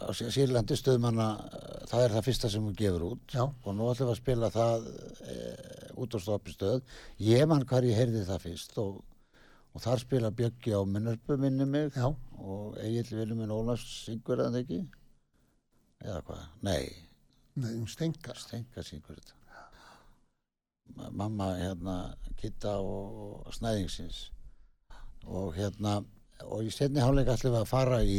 [0.04, 3.24] á Sýrlandi stöðmanna, uh, það er það fyrsta sem þú gefur út.
[3.34, 3.44] Já.
[3.48, 6.84] Og nú ætlum við að spila það uh, út á stoppistöð.
[7.30, 9.00] Ég mann hvar ég heyrði það fyrst og,
[9.74, 12.10] og þar spila Bjöggi á minnarpu minni mig já,
[12.42, 14.84] og Egil Viljumin Ólafs syngur það ekki
[16.04, 16.84] eða hvað, nei,
[17.54, 18.38] Nei, um stengar.
[18.42, 19.42] Stenka syngur þetta
[20.98, 21.98] Ma- mamma hérna
[22.38, 24.26] Kitta og, og Snæðingsins
[25.24, 26.00] og hérna
[26.44, 28.18] og í setni hálfleik ætlum við að fara í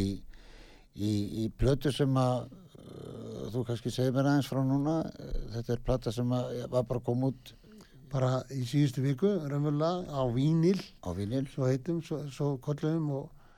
[0.95, 1.13] í,
[1.45, 5.85] í plötu sem að uh, þú kannski segir mér aðeins frá núna Uh, þetta er
[5.85, 7.55] plata sem að var bara koma út
[8.15, 13.49] Bara í síðustu viku, raunverulega, á Vínil, á vinil svo heitum, svo, svo kollum og,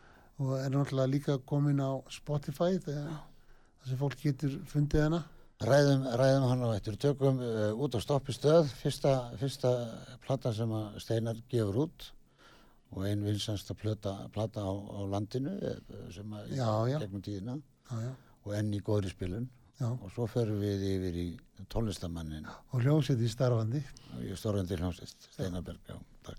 [0.41, 3.19] og er náttúrulega líka komin á Spotify þegar
[3.85, 5.21] sem fólk getur fundið hana.
[5.61, 6.97] ræðum, ræðum hann á eftir.
[6.97, 9.75] Tökum uh, út á stoppi stöð fyrsta, fyrsta
[10.25, 12.09] plata sem að Steinar gefur út
[12.97, 15.77] og ein vinsansta plata, plata á, á landinu eh,
[16.15, 16.99] sem að Já, já.
[17.05, 17.59] gegnum tíðina.
[17.91, 18.13] Já, já,
[18.47, 19.49] og enn í góðri spilun.
[19.77, 19.91] Já.
[19.93, 21.25] og svo förum við yfir í
[21.69, 23.83] tónlistamannin Og hljómsett í starfandi.
[24.17, 26.39] og ég stórandi hljómsist Steinar Berg, já, takk.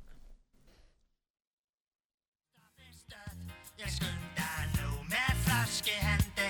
[3.77, 6.49] Ég skunda nú með flaski hendi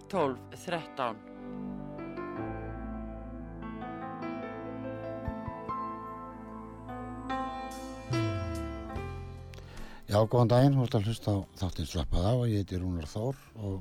[0.11, 1.15] 12 13.
[10.11, 13.37] Já, góðan daginn, ert að hlusta á þáttinn slappað á og ég heiti Rúnar Þór
[13.63, 13.77] og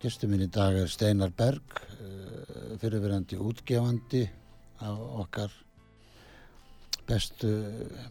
[0.00, 4.22] gestur minn í dag er Steinar Berg, uh, fyrirverandi útgefandi
[4.80, 5.52] af okkar
[7.04, 7.50] bestu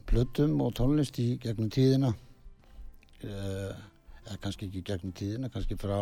[0.06, 3.74] plötum og tónlist í gegnum tíðina, uh,
[4.22, 5.98] eða kannski ekki gegnum tíðina, kannski frá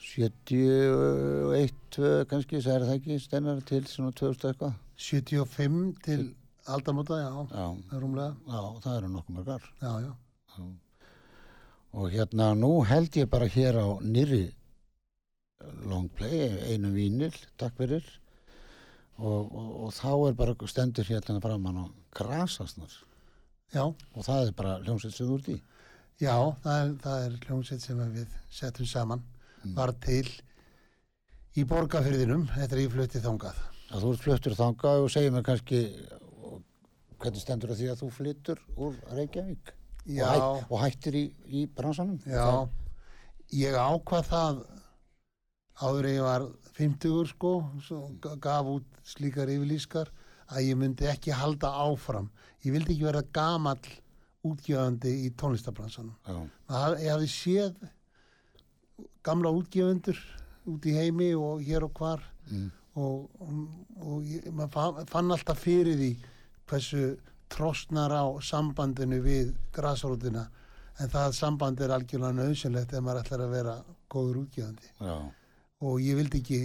[0.00, 4.76] 71, 2 kannski, það er það ekki, steinar til svona 2000 eitthvað.
[5.00, 6.22] 75 til
[6.70, 7.66] aldamóta, já, Já,
[8.00, 9.62] rúmlega, já, það eru nokkuð mörgar.
[9.82, 10.12] já, já.
[11.92, 14.52] Og hérna, nú held ég bara hér á nýri
[15.90, 18.04] longplay, einu vínil, takk fyrir.
[19.18, 21.86] Og, og, og þá er bara stendur hérna framann á
[22.16, 22.92] grasasnar.
[23.74, 25.58] Já, Og það er bara hljómsveit sem þú ert í.
[26.20, 29.22] já, það er, það er hljómsveit sem við settum saman.
[29.76, 30.26] Var til
[31.58, 33.60] í borgarfyrðinum, þetta er í flutti þangað.
[33.90, 35.80] Að þú fluttur þangað og segir mér kannski
[37.20, 39.72] hvernig stendur það því að þú flyttur úr Reykjavík
[40.08, 42.20] Já, og, hæ, og hættir í, í bransanum?
[42.24, 42.46] já,
[43.52, 44.62] ég ákvað það
[45.80, 46.46] áður ég var
[46.78, 47.52] 50 sko,
[48.40, 50.08] gaf út slíkar yfirlýskar
[50.50, 52.30] að ég myndi ekki halda áfram.
[52.64, 53.92] Ég vildi ekki vera gamall
[54.46, 56.16] útgjöfandi í tónlistabransanum.
[56.68, 57.90] Það, ég hafði séð
[59.24, 60.18] gamla útgefundur
[60.70, 62.22] út í heimi og hér og hvar.
[62.50, 62.70] Mm.
[62.98, 63.58] og, og,
[64.02, 66.08] og maður fann, alltaf fyrir því
[66.70, 67.02] hversu
[67.50, 70.48] trostnar á sambandinu við grasrótina.
[71.00, 73.76] En það samband er algjörlega nöðsynlegt ef maður ætlar að vera
[74.10, 74.90] góður útgefandi.
[75.00, 75.16] Já,
[75.86, 76.60] og ég vildi ekki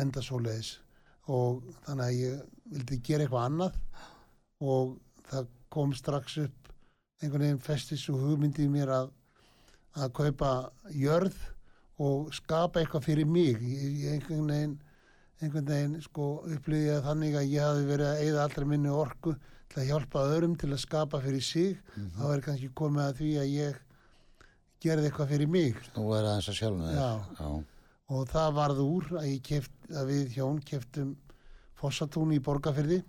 [0.00, 0.78] enda svoleiðis.
[1.28, 2.38] Og þannig að ég
[2.76, 3.80] vildi gera eitthvað annað.
[4.64, 4.94] Og
[5.28, 6.72] það kom strax upp
[7.20, 9.10] einhvern veginn festis og hugmyndi í mér að,
[10.00, 10.54] að kaupa
[10.94, 11.36] jörð
[12.02, 14.78] og skapa eitthvað fyrir mig ég, einhvern veginn
[15.42, 19.34] einhvern veginn sko upplýði að þannig að ég hafi verið að eyða allra minni orku
[19.70, 21.76] til að hjálpa öðrum til að skapa fyrir sig
[22.16, 23.78] þá er kannski komið að því að ég
[24.84, 26.98] gerði eitthvað fyrir mig nú er aðeins að sjálfum þér.
[26.98, 27.10] Já.
[27.38, 27.50] Já,
[28.14, 31.14] og það varð úr að, keft, að við hjón keftum
[31.80, 33.00] Fossatún í Borgafyrði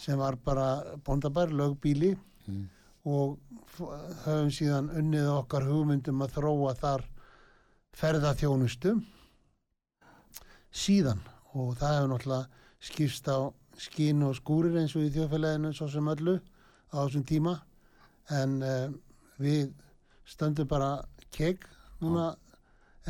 [0.00, 0.68] sem var bara
[1.06, 2.66] bóndabær, lögbíli Mm.
[3.08, 3.38] og
[3.78, 7.04] höfum síðan unnið okkar hugmyndum að þróa þar
[7.98, 8.96] ferðaþjónustu
[10.74, 11.22] síðan.
[11.54, 13.38] Og það hefur náttúrulega skipst á
[13.80, 16.38] skín og skúrir eins og í þjóðfélaginu svo sem öllu
[16.90, 17.56] á þessum tíma.
[18.34, 18.88] En uh,
[19.38, 19.72] við
[20.28, 21.04] stöndum bara
[21.34, 21.66] kegg
[22.02, 22.32] núna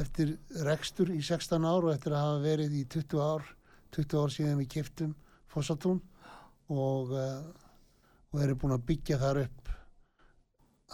[0.01, 3.45] eftir rekstur í 16 ár og eftir að hafa verið í 20 ár
[3.95, 5.13] 20 ár síðan við kiftum
[5.53, 6.01] Fossatún
[6.73, 7.45] og, uh,
[8.33, 9.71] og erum búin að byggja þar upp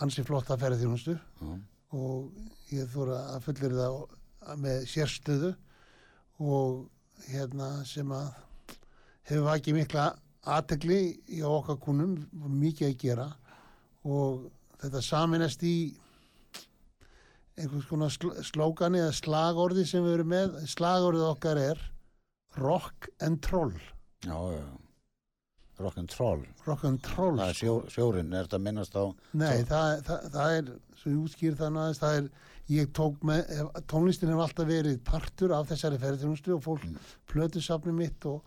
[0.05, 1.55] ansi flotta ferðarþjónustu já,
[1.97, 2.29] og
[2.75, 5.51] ég þóra að fullir það með sérstöðu
[6.41, 8.31] og hérna sem að
[9.29, 10.07] hefur vakið mikla
[10.51, 11.01] aðtegli
[11.37, 13.27] í okkar kúnum, mikið að gera
[14.09, 14.47] og
[14.81, 15.77] þetta saminast í
[17.61, 21.83] einhvers konar sl slógani eða slagorði sem við erum með slagorðið okkar er
[22.57, 23.75] rock and troll
[24.25, 24.65] já, já.
[25.81, 26.45] Rock and Troll.
[26.67, 29.05] rock and troll Það er sjó, sjórinn, er þetta að minnast á...
[29.33, 30.67] Nei, það, það, það er,
[31.01, 32.27] svo ég útskýr nú aðeins, það er,
[32.71, 33.49] ég tók með,
[33.91, 36.99] tónlistin hefur alltaf verið partur af þessari ferðarþjónustu og fólk mm.
[37.33, 38.45] plötusafni mitt og,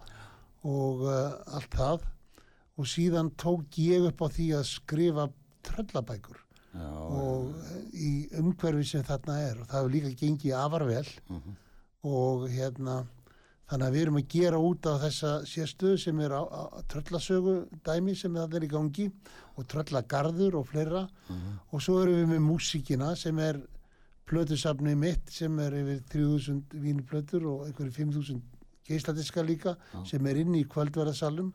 [0.64, 2.06] og uh, allt það
[2.80, 5.28] og síðan tók ég upp á því að skrifa
[5.68, 6.40] tröllabækur
[6.74, 11.06] Já, og uh, í umhverfi sem þarna er og það hefur líka gengið afar vel
[11.30, 11.60] Mhm.
[12.04, 12.96] og hérna
[13.72, 16.34] þannig að við erum að gera út á þessa sérstöðu sem er
[16.92, 17.54] tröllasögu
[17.86, 19.06] dæmi sem það er í gangi
[19.58, 21.54] og tröllagarður og fleira Mhm.
[21.72, 23.62] og svo erum við með músíkina sem er
[24.30, 28.42] plötusafni mitt sem er yfir 3000 vínuplötur og einhverju 5000
[28.88, 29.76] geisladiska líka
[30.08, 31.52] sem er inni í kvöldverðarsalum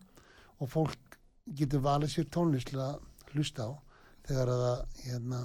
[0.58, 1.18] og fólk
[1.58, 2.28] getur valið sér
[2.84, 2.98] að
[3.32, 3.72] hlusta á
[4.28, 5.42] þegar að það hérna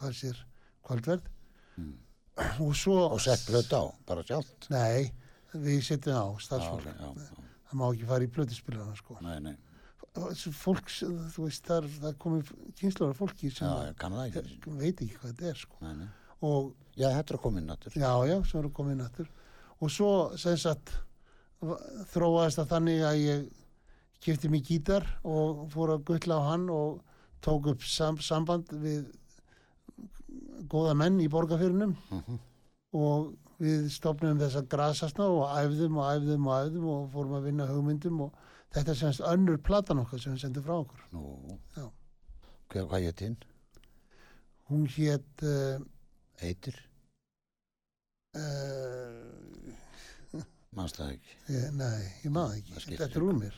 [0.00, 0.42] fær sér
[0.86, 1.30] kvöldverð.
[2.60, 4.66] Og svo og sett blöð á, bara sjálft.
[4.68, 5.08] nei,
[5.56, 6.84] við setjum á Já, starfsfólk.
[6.84, 9.16] Já, já, það má ekki fara í plötuspilana sko.
[9.24, 9.54] Nei, nei,
[10.52, 13.96] fólk, þú veist, það er, komið kynsluðar af fólki sem já,
[14.66, 15.80] veit ekki hvað þetta er sko.
[15.86, 16.10] Nei, nei.
[16.42, 17.92] Og Já, þetta er að koma inn náttúr.
[17.96, 19.28] já, já, svo erum komið nattur
[19.80, 20.94] og svo sem sagt
[22.12, 23.42] þróaðist það þannig að ég
[24.24, 27.02] kipti mig gítar og fór að gulla á hann og
[27.44, 29.04] tók upp sam samband við
[30.72, 32.38] góða menn í borgarfyrunum Mhm.
[32.96, 37.66] og við stopnum þessa grasasna og æfðum og æfðum og æfðum og fórum að vinna
[37.66, 38.32] hugmyndum og
[38.72, 41.90] þetta er semst önnur platan okkar sem við sendum frá okkur Nú, Já.
[42.70, 43.36] hvað, hvað hétt hinn?
[44.70, 45.78] hún hétt uh,
[46.44, 46.76] Eitir?
[48.36, 50.42] uh,
[50.76, 51.36] Manst það ekki?
[51.54, 53.54] ég, nei, ég maður ekki Það þetta er úr mér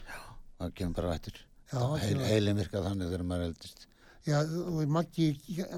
[0.58, 1.36] Það kemur bara eftir.
[1.68, 3.80] Já, Heil, heilin virkað þannig þegar maður eldist.
[4.26, 5.26] Já, og Maggi,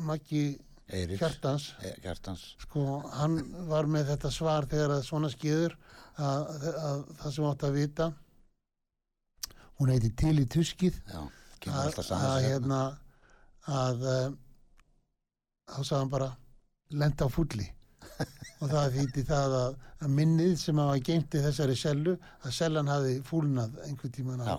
[0.06, 0.42] Maggi
[0.90, 1.18] Eirir.
[1.20, 1.66] Hjartans,
[2.02, 2.44] Hjartans.
[2.64, 2.84] sko,
[3.14, 3.36] hann
[3.68, 5.76] var með þetta svar þegar að svona skeður
[6.16, 8.06] að, að, að það sem átt að vita
[9.80, 12.48] hún heiti Til í tuskið Já, að, að saman.
[12.48, 12.80] hérna
[13.70, 13.96] að
[15.70, 16.30] þá sagði hann bara
[16.90, 17.68] lenda á fulli
[18.60, 22.90] og það þýtti það að, að minnið sem hafa geimt í þessari sellu að sellan
[22.90, 24.56] hafi fúlnað einhvern tíman Já.
[24.56, 24.58] á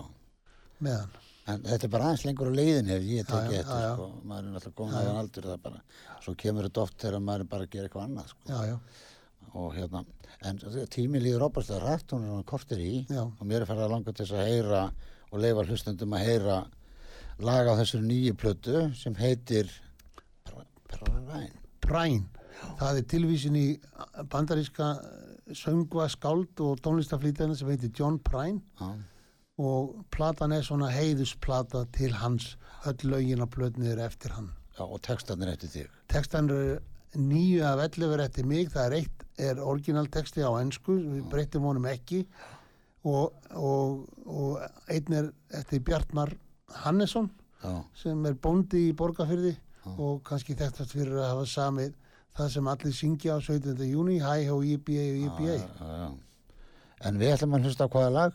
[0.82, 1.18] meðan
[1.50, 3.82] En þetta er bara aðeins lengur á leiðin ef ég Já, tekið já, eftir, já,
[3.82, 3.94] já.
[3.96, 4.04] sko.
[4.30, 5.80] Maður er náttúrulega góðan aðeins aldur það bara.
[6.22, 8.42] Svo kemur þetta oft þegar maður er bara að gera eitthvað annað, sko.
[8.46, 8.76] já, já,
[9.52, 10.02] Og hérna,
[10.48, 10.60] en
[10.94, 12.92] tíminn líður óbærslega rætt, hún er svona kortir í.
[13.10, 13.24] Já.
[13.26, 14.84] Og mér er farið að langa til þess að heyra
[15.32, 16.60] og leifa hlustendum að heyra
[17.42, 19.74] laga á þessari nýju plötu sem heitir
[20.46, 21.50] Praræn.
[21.82, 22.28] Præn
[22.80, 23.66] það er tilvísin í
[24.30, 24.92] bandaríska
[25.56, 28.92] söngva skáld og tónlistaflýtjarna sem heitir John Præn Já,
[29.62, 32.56] og platan er svona heiðusplata til hans.
[32.88, 34.50] Öll lögin á plötni er eftir hann.
[34.78, 35.90] Já, og textarnir eftir þig.
[36.08, 36.80] Tekstan er
[37.14, 41.68] nýju af 11 er eftir mig, það er eitt er orginalteksti á ennsku, við breytum
[41.68, 42.24] honum ekki.
[43.04, 44.60] Og, og, og
[44.90, 46.30] einn er eftir Bjartmar
[46.84, 47.30] Hannesson
[47.62, 51.94] Já, sem er bóndi í Borgafyrði og kannski þekktast fyrir að hafa samið
[52.36, 53.82] það sem allir syngja á 17.
[53.90, 55.56] júni, Hæ, Hó, IBA og IBA.
[55.58, 55.68] já,
[56.02, 56.10] já.
[57.04, 58.32] En við ætlum að hlusta á hvaða lag?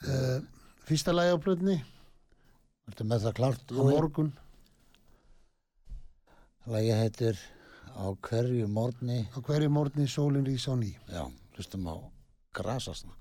[0.00, 0.40] Uh,
[0.88, 1.76] fyrsta lagi á plötni,
[2.88, 3.64] Ertu með það klart?
[3.68, 4.32] á morgun,
[6.66, 7.36] Lagi heitir
[8.00, 10.94] Á hverju morgni á hverju morgni sólinn rís á ný.
[11.10, 11.96] Já, hlustum á
[12.54, 13.12] grasasna.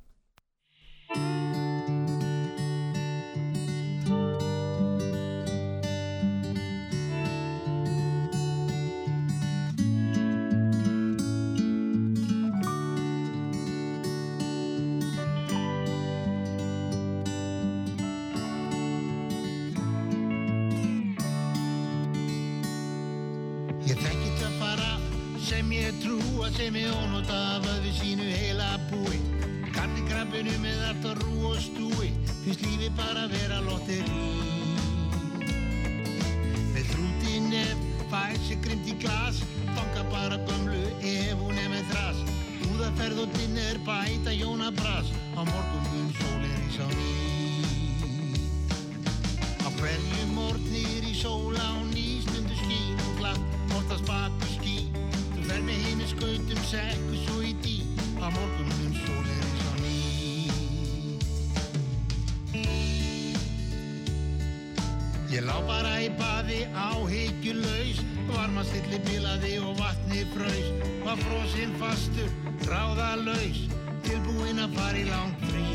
[26.55, 29.19] Sem ég ónóta af öðu sínu heila búi.
[29.75, 32.09] Kalli krabbinu með allt á rú og stúi.
[32.43, 34.38] Fyrst lífi bara vera lotteri
[71.25, 72.29] frosinn fastur,
[72.63, 73.65] þráðalaus
[74.05, 75.65] tilbúinn að fara í langt frí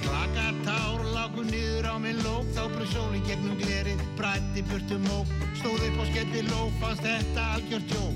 [0.00, 5.26] Klaka tár, lágu niður á minn lók Þá bröð sólinn gegnum glerið Brætti burtu mók
[5.60, 8.09] Stóð upp og skelli lók Fannst þetta algjört jók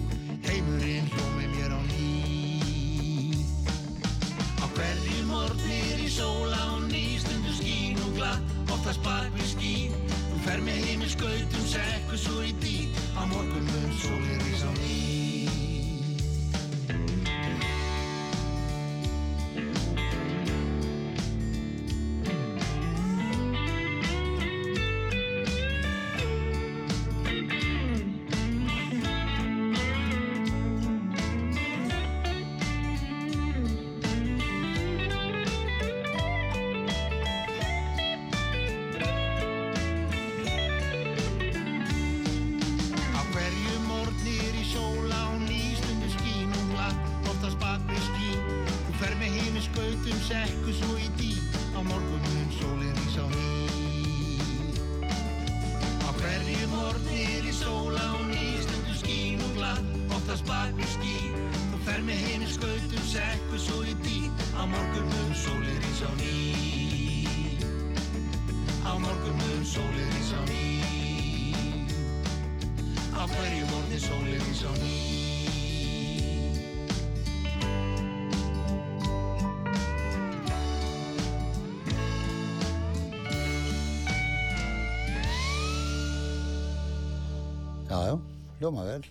[88.65, 89.03] hljóma vel.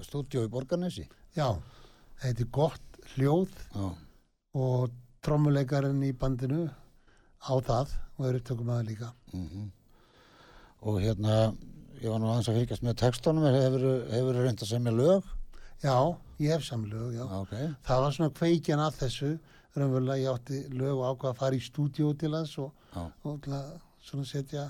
[0.00, 1.04] Stúdíó í Borgarnesi.
[1.36, 1.52] Já,
[2.22, 3.88] þetta er gott hljóð Já,
[4.56, 6.62] og trommuleikarinn í bandinu
[7.44, 9.10] á það og er upptökum aða líka.
[10.80, 11.52] og hérna,
[12.00, 15.28] ég var nú aðeins að fylgjast með textunum, hefur, hefur reynd að semja lög?
[15.84, 15.96] Já,
[16.40, 17.24] ég hef samlög, já.
[17.24, 17.54] Já, ok.
[17.84, 19.30] Það var svona kveikjan að þessu,
[19.76, 22.72] raunverulega ég átti lög og ákvað að fara í stúdíó til hans og,
[23.28, 23.76] og að
[24.08, 24.64] svona setja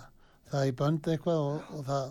[0.51, 2.11] það í bönd eitthvað og, og það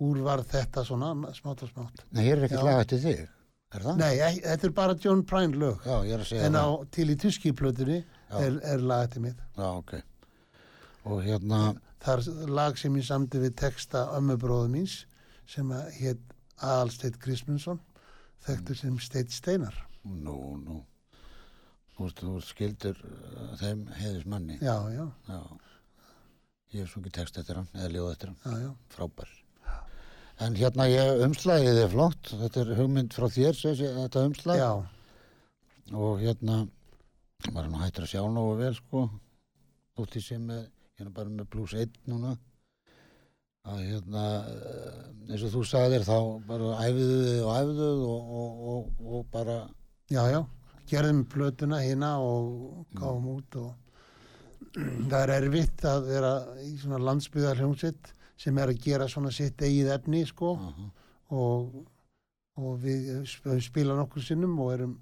[0.00, 2.04] úr var þetta svona smátt og smátt.
[2.12, 2.62] Nei, hér er Já.
[2.64, 3.28] lag eftir þig,
[3.74, 3.96] er það?
[3.98, 6.64] Nei, ek- þetta er bara John Prine lög Já, ég er að segja en á
[6.66, 6.90] það.
[6.90, 9.36] til í tyskiplötunni er, er lag eftir mitt.
[9.56, 9.94] Já, ok.
[11.06, 11.74] Og hérna,
[12.04, 15.04] Það er lag sem ég samdi við texta ömmubróðu míns
[15.46, 16.20] sem að hétt
[16.60, 17.80] Aðalsteit Krismundsson
[18.44, 19.74] þekktur sem Steit Steinar
[20.04, 20.82] Nú, nú.
[21.96, 24.58] Þú veist, þú skildur uh, þeim heiðis manni.
[24.60, 25.40] já, já, Já.
[26.74, 28.38] Ég hef sungið text eftir hann, eða ljóð eftir hann.
[28.44, 29.28] já, já, Frábær.
[30.42, 32.32] En hérna ég umslagið er flott.
[32.40, 34.58] Þetta er hugmynd frá þér, þessi, þetta umslag.
[34.58, 34.72] já,
[35.92, 36.64] Og hérna,
[37.52, 39.04] maður er nú hættur að sjá nógu vel, sko.
[39.94, 40.66] Þótt ég sé með,
[41.04, 42.34] nú bara með plus 1 núna.
[43.64, 46.18] Að hérna, eh, eins og þú sagðir þá
[46.48, 49.56] bara æfiðu þið og æfiðu og, og, og, og bara,
[50.10, 50.42] já, já
[50.90, 53.72] gerðum plötuna hérna og gáum út og
[55.10, 56.32] það er erfitt að vera
[56.64, 60.54] í svona landsbyðar hljómsveit sem er að gera svona sitt eigið efni sko.
[60.58, 60.90] Uh
[61.34, 61.72] og,
[62.60, 64.92] og við sp- spila nokkur sinnum og erum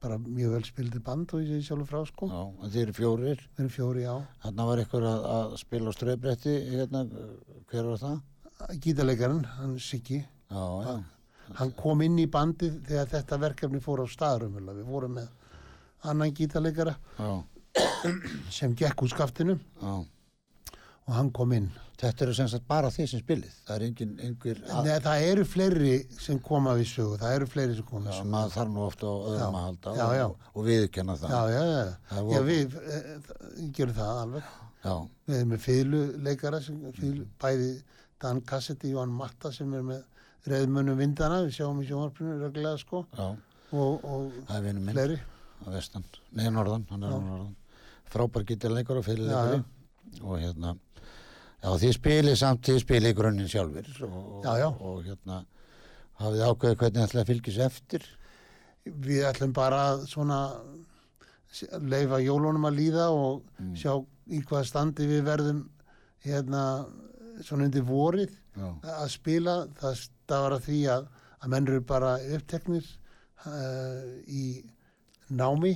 [0.00, 2.28] bara mjög vel spildi band og ég sé sjálfur frá sko.
[2.30, 3.42] Já, en þið eru fjórir.
[3.56, 7.02] við erum fjóri á Þarna var eitthvað að, að spila á ströybretti, hérna,
[7.72, 8.20] hver var það?
[8.84, 10.20] gítarleikarinn, hann Siggi.
[10.54, 10.94] Já, já,
[11.58, 15.28] hann kom inn í bandið þegar þetta verkefni fór á staðrum við vorum með
[16.04, 17.30] annan gítarleikara já,
[18.52, 19.58] sem gekk úr skaftinu.
[19.82, 19.94] Já.
[21.06, 21.70] Og hann kom inn.
[22.00, 23.52] Þetta eru sem sagt bara þið sem spilið.
[23.68, 27.18] Það er engin, einhver, að, Nei, það eru fleiri sem koma við sögu.
[27.22, 28.30] Það eru fleiri sem koma við já, sögu.
[28.34, 30.24] maður þarf nú ofta á öðrum Já, að halda já, já.
[30.26, 31.34] og, og viðurkenna það.
[31.34, 33.02] já, já, já, Það já við e,
[33.78, 34.48] gerum það alveg.
[34.84, 34.94] Já,
[35.28, 36.60] við erum með fýðluleikara
[36.98, 37.70] fýðlu, bæði
[38.24, 40.02] Dan Kassetti og Jón Matta sem er með
[40.50, 43.04] reyðmönnum vindana við sjáum í sjónvarpinu reglega sko.
[43.16, 43.30] Já,
[43.72, 44.96] og, og það er vinnu minn.
[44.98, 45.20] fleiri.
[45.64, 46.04] Á vestan,
[46.36, 47.22] nei, norðan, hann er á Já.
[47.30, 47.54] norðan.
[48.12, 49.62] Frábær gítarleikur og Já, fyrirleikari
[50.20, 50.74] og hérna,
[51.64, 54.68] já, þið spilið samt, þið spilið í grunninn sjálfur og, Já, já.
[54.68, 55.38] og hérna,
[56.20, 58.04] hafið ákveðið hvernig ætlaði að fylgjast eftir.
[58.84, 60.40] við ætlum bara svona
[61.88, 63.74] leifa jólunum að líða og Mm.
[63.78, 63.92] sjá
[64.34, 65.60] í hvaða standi við verðum
[66.24, 66.86] hérna
[67.42, 71.06] svona undir vorið Já, að spila það stafar að því að,
[71.42, 72.84] að menn eru bara uppteknir
[73.46, 74.64] uh, í
[75.30, 75.74] námi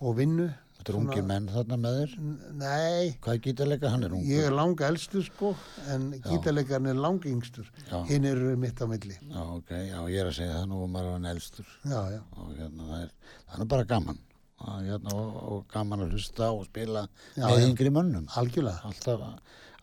[0.00, 0.48] og vinnu
[0.82, 2.14] þetta er ungir menn þarna með þér.
[2.58, 3.90] Nei, Hvað er gítarleika?
[3.92, 4.26] Hann er ungur.
[4.32, 5.52] ég er langa elstur sko
[5.94, 7.70] en gítarleikarinn er langa yngstur
[8.10, 9.16] hinn eru mitt á milli.
[9.30, 11.72] Já, ok, já, ég er að segja það nú, maður er hann elstur.
[11.86, 13.10] Já, já, og hérna, það er,
[13.48, 14.20] það er bara gaman.
[14.62, 18.26] Og, hérna, og, og gaman að hlusta og spila Já, með yngri mönnum.
[18.38, 18.82] Algjörlega.
[18.86, 19.24] Alltaf,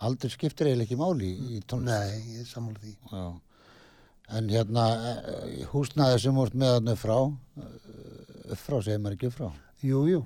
[0.08, 1.92] aldrei skiptir eiginlega ekki máli í, í tónlist.
[1.92, 2.94] Nei, ég er sammála því.
[3.12, 3.26] Já.
[4.38, 9.16] en hérna eh, húsnaði sem vort með hann upp frá eh, upp frá, segir maður
[9.18, 9.48] ekki upp frá?
[9.82, 10.20] Jú, jú,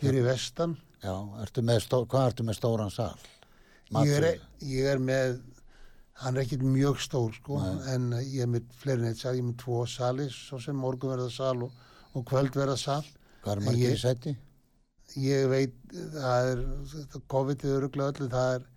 [0.00, 3.16] fyrir vestan já, ertu stó, hvað ertu með stóran sal?
[3.92, 4.34] ég er, Matsölu?
[4.72, 5.40] ég er með
[6.22, 7.94] hann er ekkit mjög stór sko Nei.
[7.94, 11.28] en ég er með fleiri neitt sal, ég er með tvo sali svo sem morgunverða
[11.32, 11.72] sal og,
[12.14, 13.02] og kvöldverða sal
[13.42, 14.36] hvað er margir í sæti?
[15.20, 15.74] ég veit
[16.14, 16.62] það er,
[17.32, 18.68] COVID er öruglega öllu það er,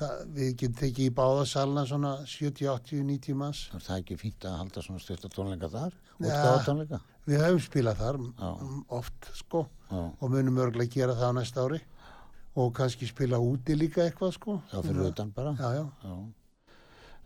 [0.00, 4.18] það, við getum tekið í báða salna svona 70, 80, 90 manns er það ekki
[4.20, 5.96] fínt að halda svona styrta tónleika þar?
[6.22, 7.00] Ja.
[7.26, 8.50] við höfum spilað þar Já.
[8.98, 11.80] oft sko Já, og munum öruglega gera það á næsta ári
[12.56, 16.14] og kannski spila úti líka eitthvað sko já, fyrir utan bara já, já, Já.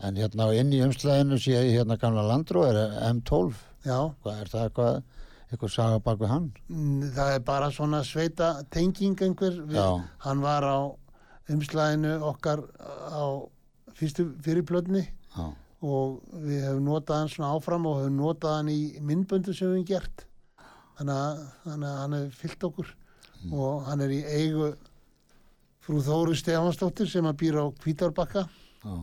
[0.06, 2.76] En hérna inn í umslæðinu sé ég hérna gamla landrú er
[3.14, 3.54] M12.
[3.86, 4.98] já Hvað er það eitthvað,
[5.48, 6.50] eitthvað saga bak við hann?
[7.16, 9.88] Það er bara svona sveita tenging einhver við, Já.
[10.26, 10.76] hann var á
[11.53, 13.24] umslæðinu okkar á
[13.97, 15.05] fyrstu fyrirplötni
[15.36, 15.44] Já,
[15.86, 19.76] og við hefum notað hann svona áfram og hefum notað hann í myndböndu sem við
[19.76, 20.26] hefum gert
[20.99, 22.94] þannig að, þannig að hann hefur fyllt okkur
[23.53, 24.70] og hann er í eigu
[25.86, 28.94] frú Þóru Stefansdóttir sem að býra á Kvítárbakka já.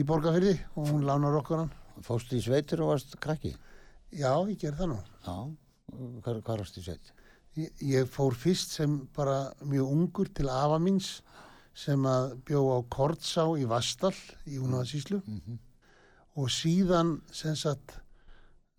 [0.00, 3.52] í Borgafyrði og hún lánar okkur hann Fóstu í sveitir og varst krakki?
[4.10, 5.36] já, ég ger það nú Já.
[6.24, 7.12] Hvað, varst í sveit?
[7.54, 11.20] ég, ég fór fyrst sem bara mjög ungur til afa míns
[11.74, 14.14] sem að bjó á Kortsá í Vastall
[14.46, 15.58] í Húnaðasíslu Mhm.
[16.36, 17.96] og síðan sem sagt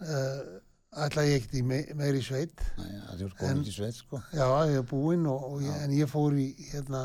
[0.02, 0.60] uh,
[1.06, 4.22] ætla ég ekkert í me meiri sveit Nei, það er komin í sveit, sko.
[4.34, 7.04] Já, ég er búinn og, og ég, en ég fór í hérna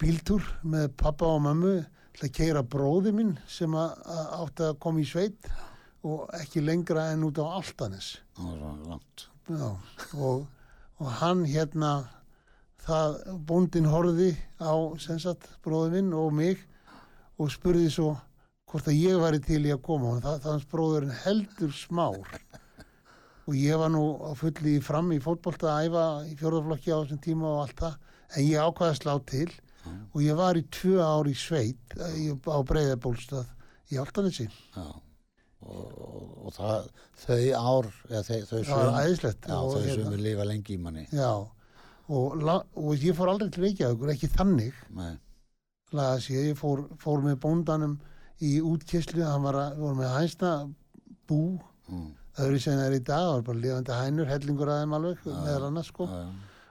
[0.00, 1.74] bíltúr með pappa og mömmu
[2.16, 5.50] til að keira bróði minn sem að, að átti að koma í sveit
[6.08, 8.14] og ekki lengra en út á Altanes.
[8.36, 9.26] Það var svona langt.
[9.50, 9.68] Já,
[10.16, 10.46] og,
[11.00, 11.90] og hann hérna,
[12.86, 14.72] það, bóndin horfði á,
[15.02, 16.60] sem sagt, bróði minn og mig
[17.40, 18.14] og spurði svo
[18.70, 22.36] hvort að ég væri til í að koma og það, það bróðurinn heldur smár.
[23.50, 27.22] Og ég var nú á fulli fram í fótbolta að æfa í fjórðarflokki á þessum
[27.24, 27.96] tíma og allt það
[28.36, 29.48] en ég ákvaði að slá til.
[30.14, 33.48] Og ég var í tvö ár í sveit eh, á breyðabólstað
[33.90, 34.46] í Altanesi.
[34.76, 35.00] Og,
[35.64, 36.90] og, og það,
[37.24, 38.60] þau ár, eða þau, þau
[39.72, 41.06] þau hérna, lifa lengi í manni.
[41.10, 41.32] já,
[42.10, 42.44] og,
[42.74, 44.74] og ég fór aldrei til Reykjavíkur, ekki þannig
[45.92, 47.96] Nei, sér, ég fór, fór með bóndanum
[48.46, 50.52] í útkyslu, hann var að, við vorum með hænsna
[51.30, 51.40] bú,
[51.90, 52.12] Mm.
[52.38, 55.64] öðru sem það er í dag, það var bara lifandi hænur, hellingur aðeim alveg, meðal
[55.66, 56.06] annars sko.
[56.06, 56.28] Já, já.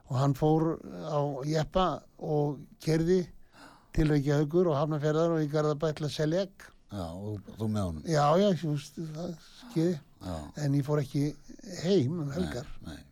[0.10, 0.64] Og hann fór
[1.12, 1.88] á jeppa
[2.24, 3.18] og kerði
[3.94, 6.64] til Reykjavíkur og Hafnarferðar og í Garðabæ til að selja egg.
[6.90, 8.08] Já, og þú með honum.
[8.08, 9.36] Já, já, það
[9.74, 10.00] skeiði.
[10.24, 11.26] Já, En ég fór ekki
[11.84, 12.66] heim um helgar.
[12.88, 12.96] nei.
[12.96, 13.09] Og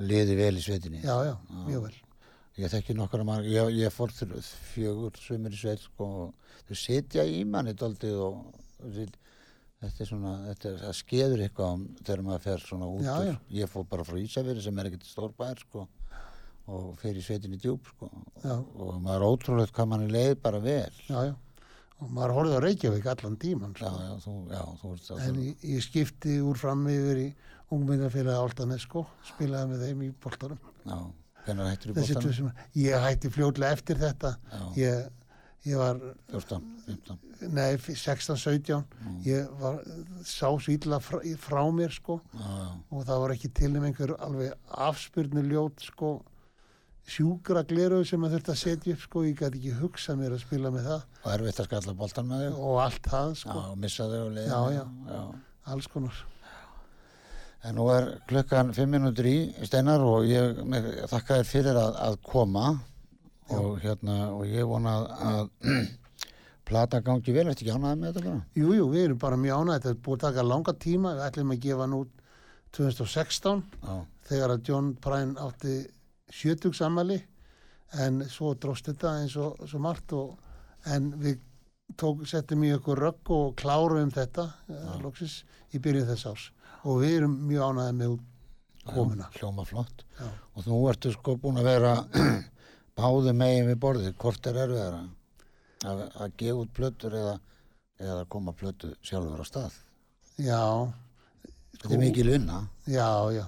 [0.00, 1.02] liði vel í sveitinni.
[1.04, 1.34] Já, já,
[1.66, 1.96] mjög vel.
[2.60, 4.28] Ég þekki nokkara marg, ég, ég fór til
[4.74, 8.40] fjögur sumir í sveit sko og þau sitja í manni daldið og
[9.80, 13.34] þetta er svona, þetta er, skeður eitthvað um, þegar maður fer svona út Já, já.
[13.60, 15.86] ég fór bara frá Ísafiri sem er ekkert stórbær sko
[16.70, 18.10] og fer í sveitinni djúb sko
[18.44, 18.58] Já.
[18.58, 21.32] og maður er ótrúlegt hvað mann er leið bara vel Já, já.
[22.00, 24.04] Og maður horfði á Reykjavík allan tíman, já, sko.
[24.04, 27.26] já, þú, já, þú ert það En ég, ég skipti úr fram yfir í
[27.70, 29.06] ungmyndafélagi Áltanes, sko.
[29.34, 30.58] Spilaði með þeim í boltanum.
[30.86, 30.98] já,
[31.46, 32.34] hvernig hættir bóttanum?
[32.34, 32.52] sem,
[32.82, 34.36] ég hætti fljótlega eftir þetta.
[34.50, 35.08] Já, Ég,
[35.66, 35.98] ég var,
[36.32, 37.18] 14, 15
[37.54, 38.84] nei, 16, 17.
[39.24, 39.78] Ég var,
[40.24, 42.20] sá illa frá, frá mér, sko.
[42.34, 44.52] já, já, Og það var ekki til um einhver alveg
[44.88, 46.22] afspyrnu ljót, sko,
[47.10, 49.22] sjúkra gleru sem maður þurfti að setja upp, sko.
[49.26, 51.06] Ég gæti ekki hugsað mér að spila með það.
[51.24, 53.56] og erfitt að skalla boltan með þig Og allt það, já, sko.
[53.70, 54.84] og missa þig og leið Já, já.
[55.14, 55.22] já.
[55.70, 56.20] Alls konar.
[57.68, 59.38] En nú er klukkan fimm minútur í
[59.68, 60.62] Steinar og ég
[61.10, 62.68] þakka þér fyrir að, að koma
[63.52, 65.90] og hérna og ég vona að, að
[66.70, 68.40] plata gangi vel, eftir ekki ánaði með þetta bara?
[68.56, 69.76] Jú, jú, við erum bara mjög ánægð.
[69.76, 71.14] Þetta er búið að taka langa tíma.
[71.18, 72.16] Við ætlum að gefa út
[72.76, 73.94] 2016 Já,
[74.30, 75.76] þegar að John Prine átti
[76.30, 77.18] 70 sammali
[77.98, 80.36] en svo dróst þetta eins og svo margt og,
[80.86, 81.40] en við
[81.98, 84.96] tók, settum í okkur rögg og kláruðum þetta ja.
[85.02, 85.40] loksis
[85.74, 86.46] í byrjun þess árs
[86.84, 88.16] og við erum mjög ánægð með
[88.90, 89.28] komuna.
[89.36, 90.04] hljóma flott.
[90.18, 90.26] Já.
[90.56, 91.92] Og nú ertu sko búin að vera
[92.98, 95.02] báðu megin við borðið, hvort er erfiðara
[95.90, 97.36] að, að gefa út plötur eða,
[98.00, 99.78] eða koma plötu sjálfur á stað.
[100.40, 100.60] Já,
[101.80, 102.62] Þetta er mikil vinna.
[102.88, 103.46] já, já.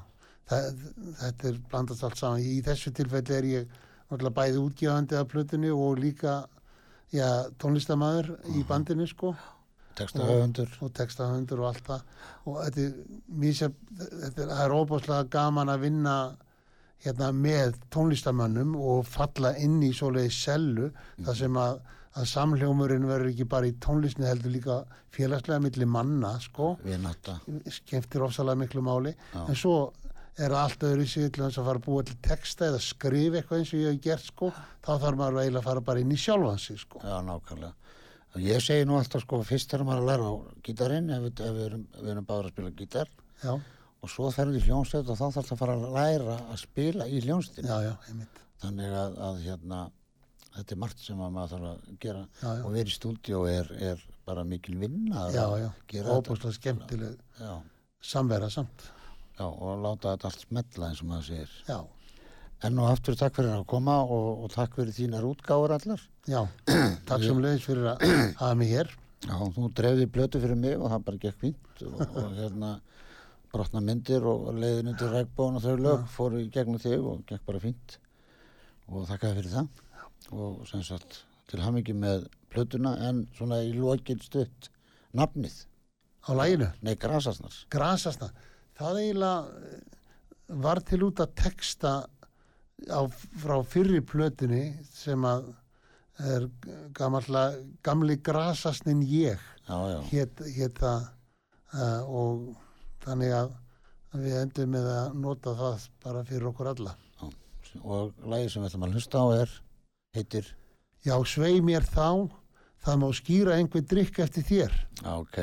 [0.53, 0.83] Það,
[1.21, 2.41] þetta er blandast allt saman.
[2.45, 3.75] Í þessu tilfelli er ég
[4.11, 6.35] náttúrulega bæði útgefandi af plötunni og líka
[7.13, 9.33] já, tónlistamæður í bandinu sko.
[9.99, 10.71] Teksta höfundur.
[10.81, 12.05] og textahöndur og allt það.
[12.47, 12.93] Og þetta er,
[13.43, 16.17] mísjaf, þetta er, óbúslega gaman að vinna
[17.03, 20.93] hérna með tónlistamönnum og falla inn í svoleiði sellu
[21.25, 21.81] þar sem að,
[22.15, 24.77] að samhljómurinn verður ekki bara í tónlistni heldur líka
[25.13, 26.77] félagslega milli manna sko,
[27.69, 29.17] skemmtir ofsalega miklu máli.
[29.35, 29.43] Já.
[29.49, 29.77] en svo
[30.41, 33.73] er allt öðru sér til að fara að búa til texta eða skrifa eitthvað eins
[33.75, 34.53] og ég hef gert sko.
[34.81, 37.03] Þá þarf maður eiginlega að fara bara inn í sjálfan sig sko.
[37.05, 37.75] Já, nákvæmlega.
[38.35, 41.23] Og Ég segi nú alltaf sko, fyrst þegar maður er að læra á gítarinn, ef,
[41.27, 43.09] við- ef við erum, við erum báður að spila gítar,
[43.43, 43.53] já,
[44.03, 47.07] og svo ferðu í hljónsveit og þá þarf það að fara að læra að spila
[47.13, 47.67] í hljónsveitin.
[47.69, 49.79] já, já, einmitt Þannig að, að hérna,
[50.55, 52.65] þetta er margt sem að maður þarf að gera Já, já.
[52.65, 55.33] og verið í stúdíó er, er bara mikil vinna að
[55.89, 56.19] gera þetta.
[56.23, 57.19] óbúslega skemmtileg
[58.01, 58.85] samvera samt
[59.39, 61.51] já, og láta þetta allt smetla eins og maður segir.
[61.69, 61.79] já,
[62.67, 66.03] Enn og aftur takk fyrir að koma og, og takk fyrir þínar útgáður allar.
[66.31, 66.41] já,
[67.09, 68.05] takk sem leiðis fyrir að
[68.41, 68.93] hafa mig hér.
[69.23, 72.73] Já, þú drefði blötu fyrir mig og það bara gekk fínt og, og hérna
[73.53, 77.45] brotna myndir og leiðin undir regnbóðan og þau lög fóru í gegnum þig og gekk
[77.51, 77.99] bara fínt.
[78.91, 79.83] Og þakkaði fyrir það.
[80.33, 84.71] Og sem sagt til hamingi með plötuna en svona í lokin stutt
[85.17, 85.55] nafnið,
[86.25, 88.31] á læginu, nei grasasnars grasasna
[88.79, 89.81] það eiginlega eh,
[90.65, 91.93] var til út að texta
[92.91, 93.01] á,
[93.43, 95.51] frá fyrri plötunni sem að
[96.23, 96.47] er
[96.95, 97.53] gamalla,
[97.83, 101.07] gamli grasasnin ég já, já, hét, hét það
[101.73, 102.43] uh, og
[103.05, 103.55] þannig að
[104.23, 106.97] við endum með að nota það bara fyrir okkur alla.
[107.81, 109.55] Og lagið sem við ætlum að hlusta á er
[110.13, 110.51] heitir,
[111.03, 112.29] Já, svei mér þá,
[112.85, 114.77] það má skýra einhver drikk eftir þér.
[115.01, 115.39] já ok.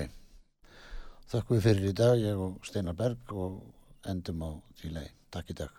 [1.50, 3.60] Við fyrir í dag, ég og Steinar Berg og
[4.08, 5.74] endum á því lagi, takk í dag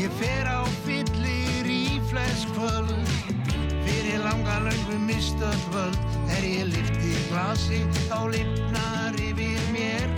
[0.00, 3.10] Ég fer á fyllir í flest kvöld
[4.10, 5.98] Fyrir langa löngu mistöð völd.
[6.36, 10.08] Er ég lyfti glasi þá lifnar yfir mér.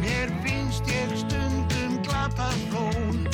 [0.00, 3.26] Mér finnst ég stundum glata flón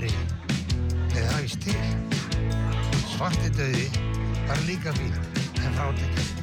[0.00, 0.12] Mary?
[1.12, 1.80] Eða það vist til.
[3.10, 3.88] Svarti döði
[4.48, 5.12] var líka fín,
[5.60, 6.40] en frátekist.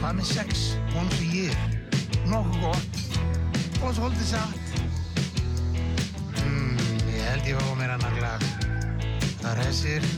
[0.00, 0.64] Hvað með sex?
[0.96, 1.54] Hún sem ég.
[2.26, 2.94] Nokkuð gott
[3.84, 4.58] og svolítið satt.
[6.42, 6.74] Mm,
[7.12, 8.50] ég held ég fá mér annar glas.
[9.44, 10.10] Það resir,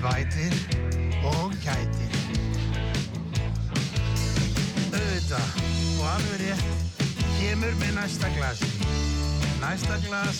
[0.00, 0.56] bætir
[1.34, 2.16] og kætir.
[4.88, 5.48] Auðvitað
[6.00, 6.68] og alveg rétt
[7.36, 8.85] kemur með næsta glasi.
[9.70, 10.38] Næsta glas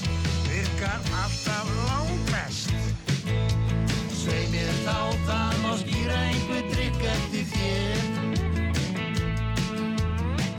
[0.48, 2.70] virkar alltaf langbest.
[4.14, 8.00] Svei mér þá, það má skýra einhver drikk eftir þér.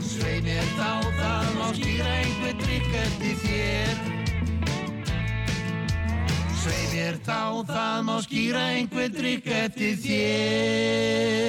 [0.04, 3.96] Svei mér þá, það má skýra einhver drikk eftir þér.
[6.60, 7.42] Svei mér þá,
[7.72, 11.48] það má skýra einhver drikk eftir þér.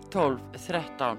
[0.11, 1.17] 12, 13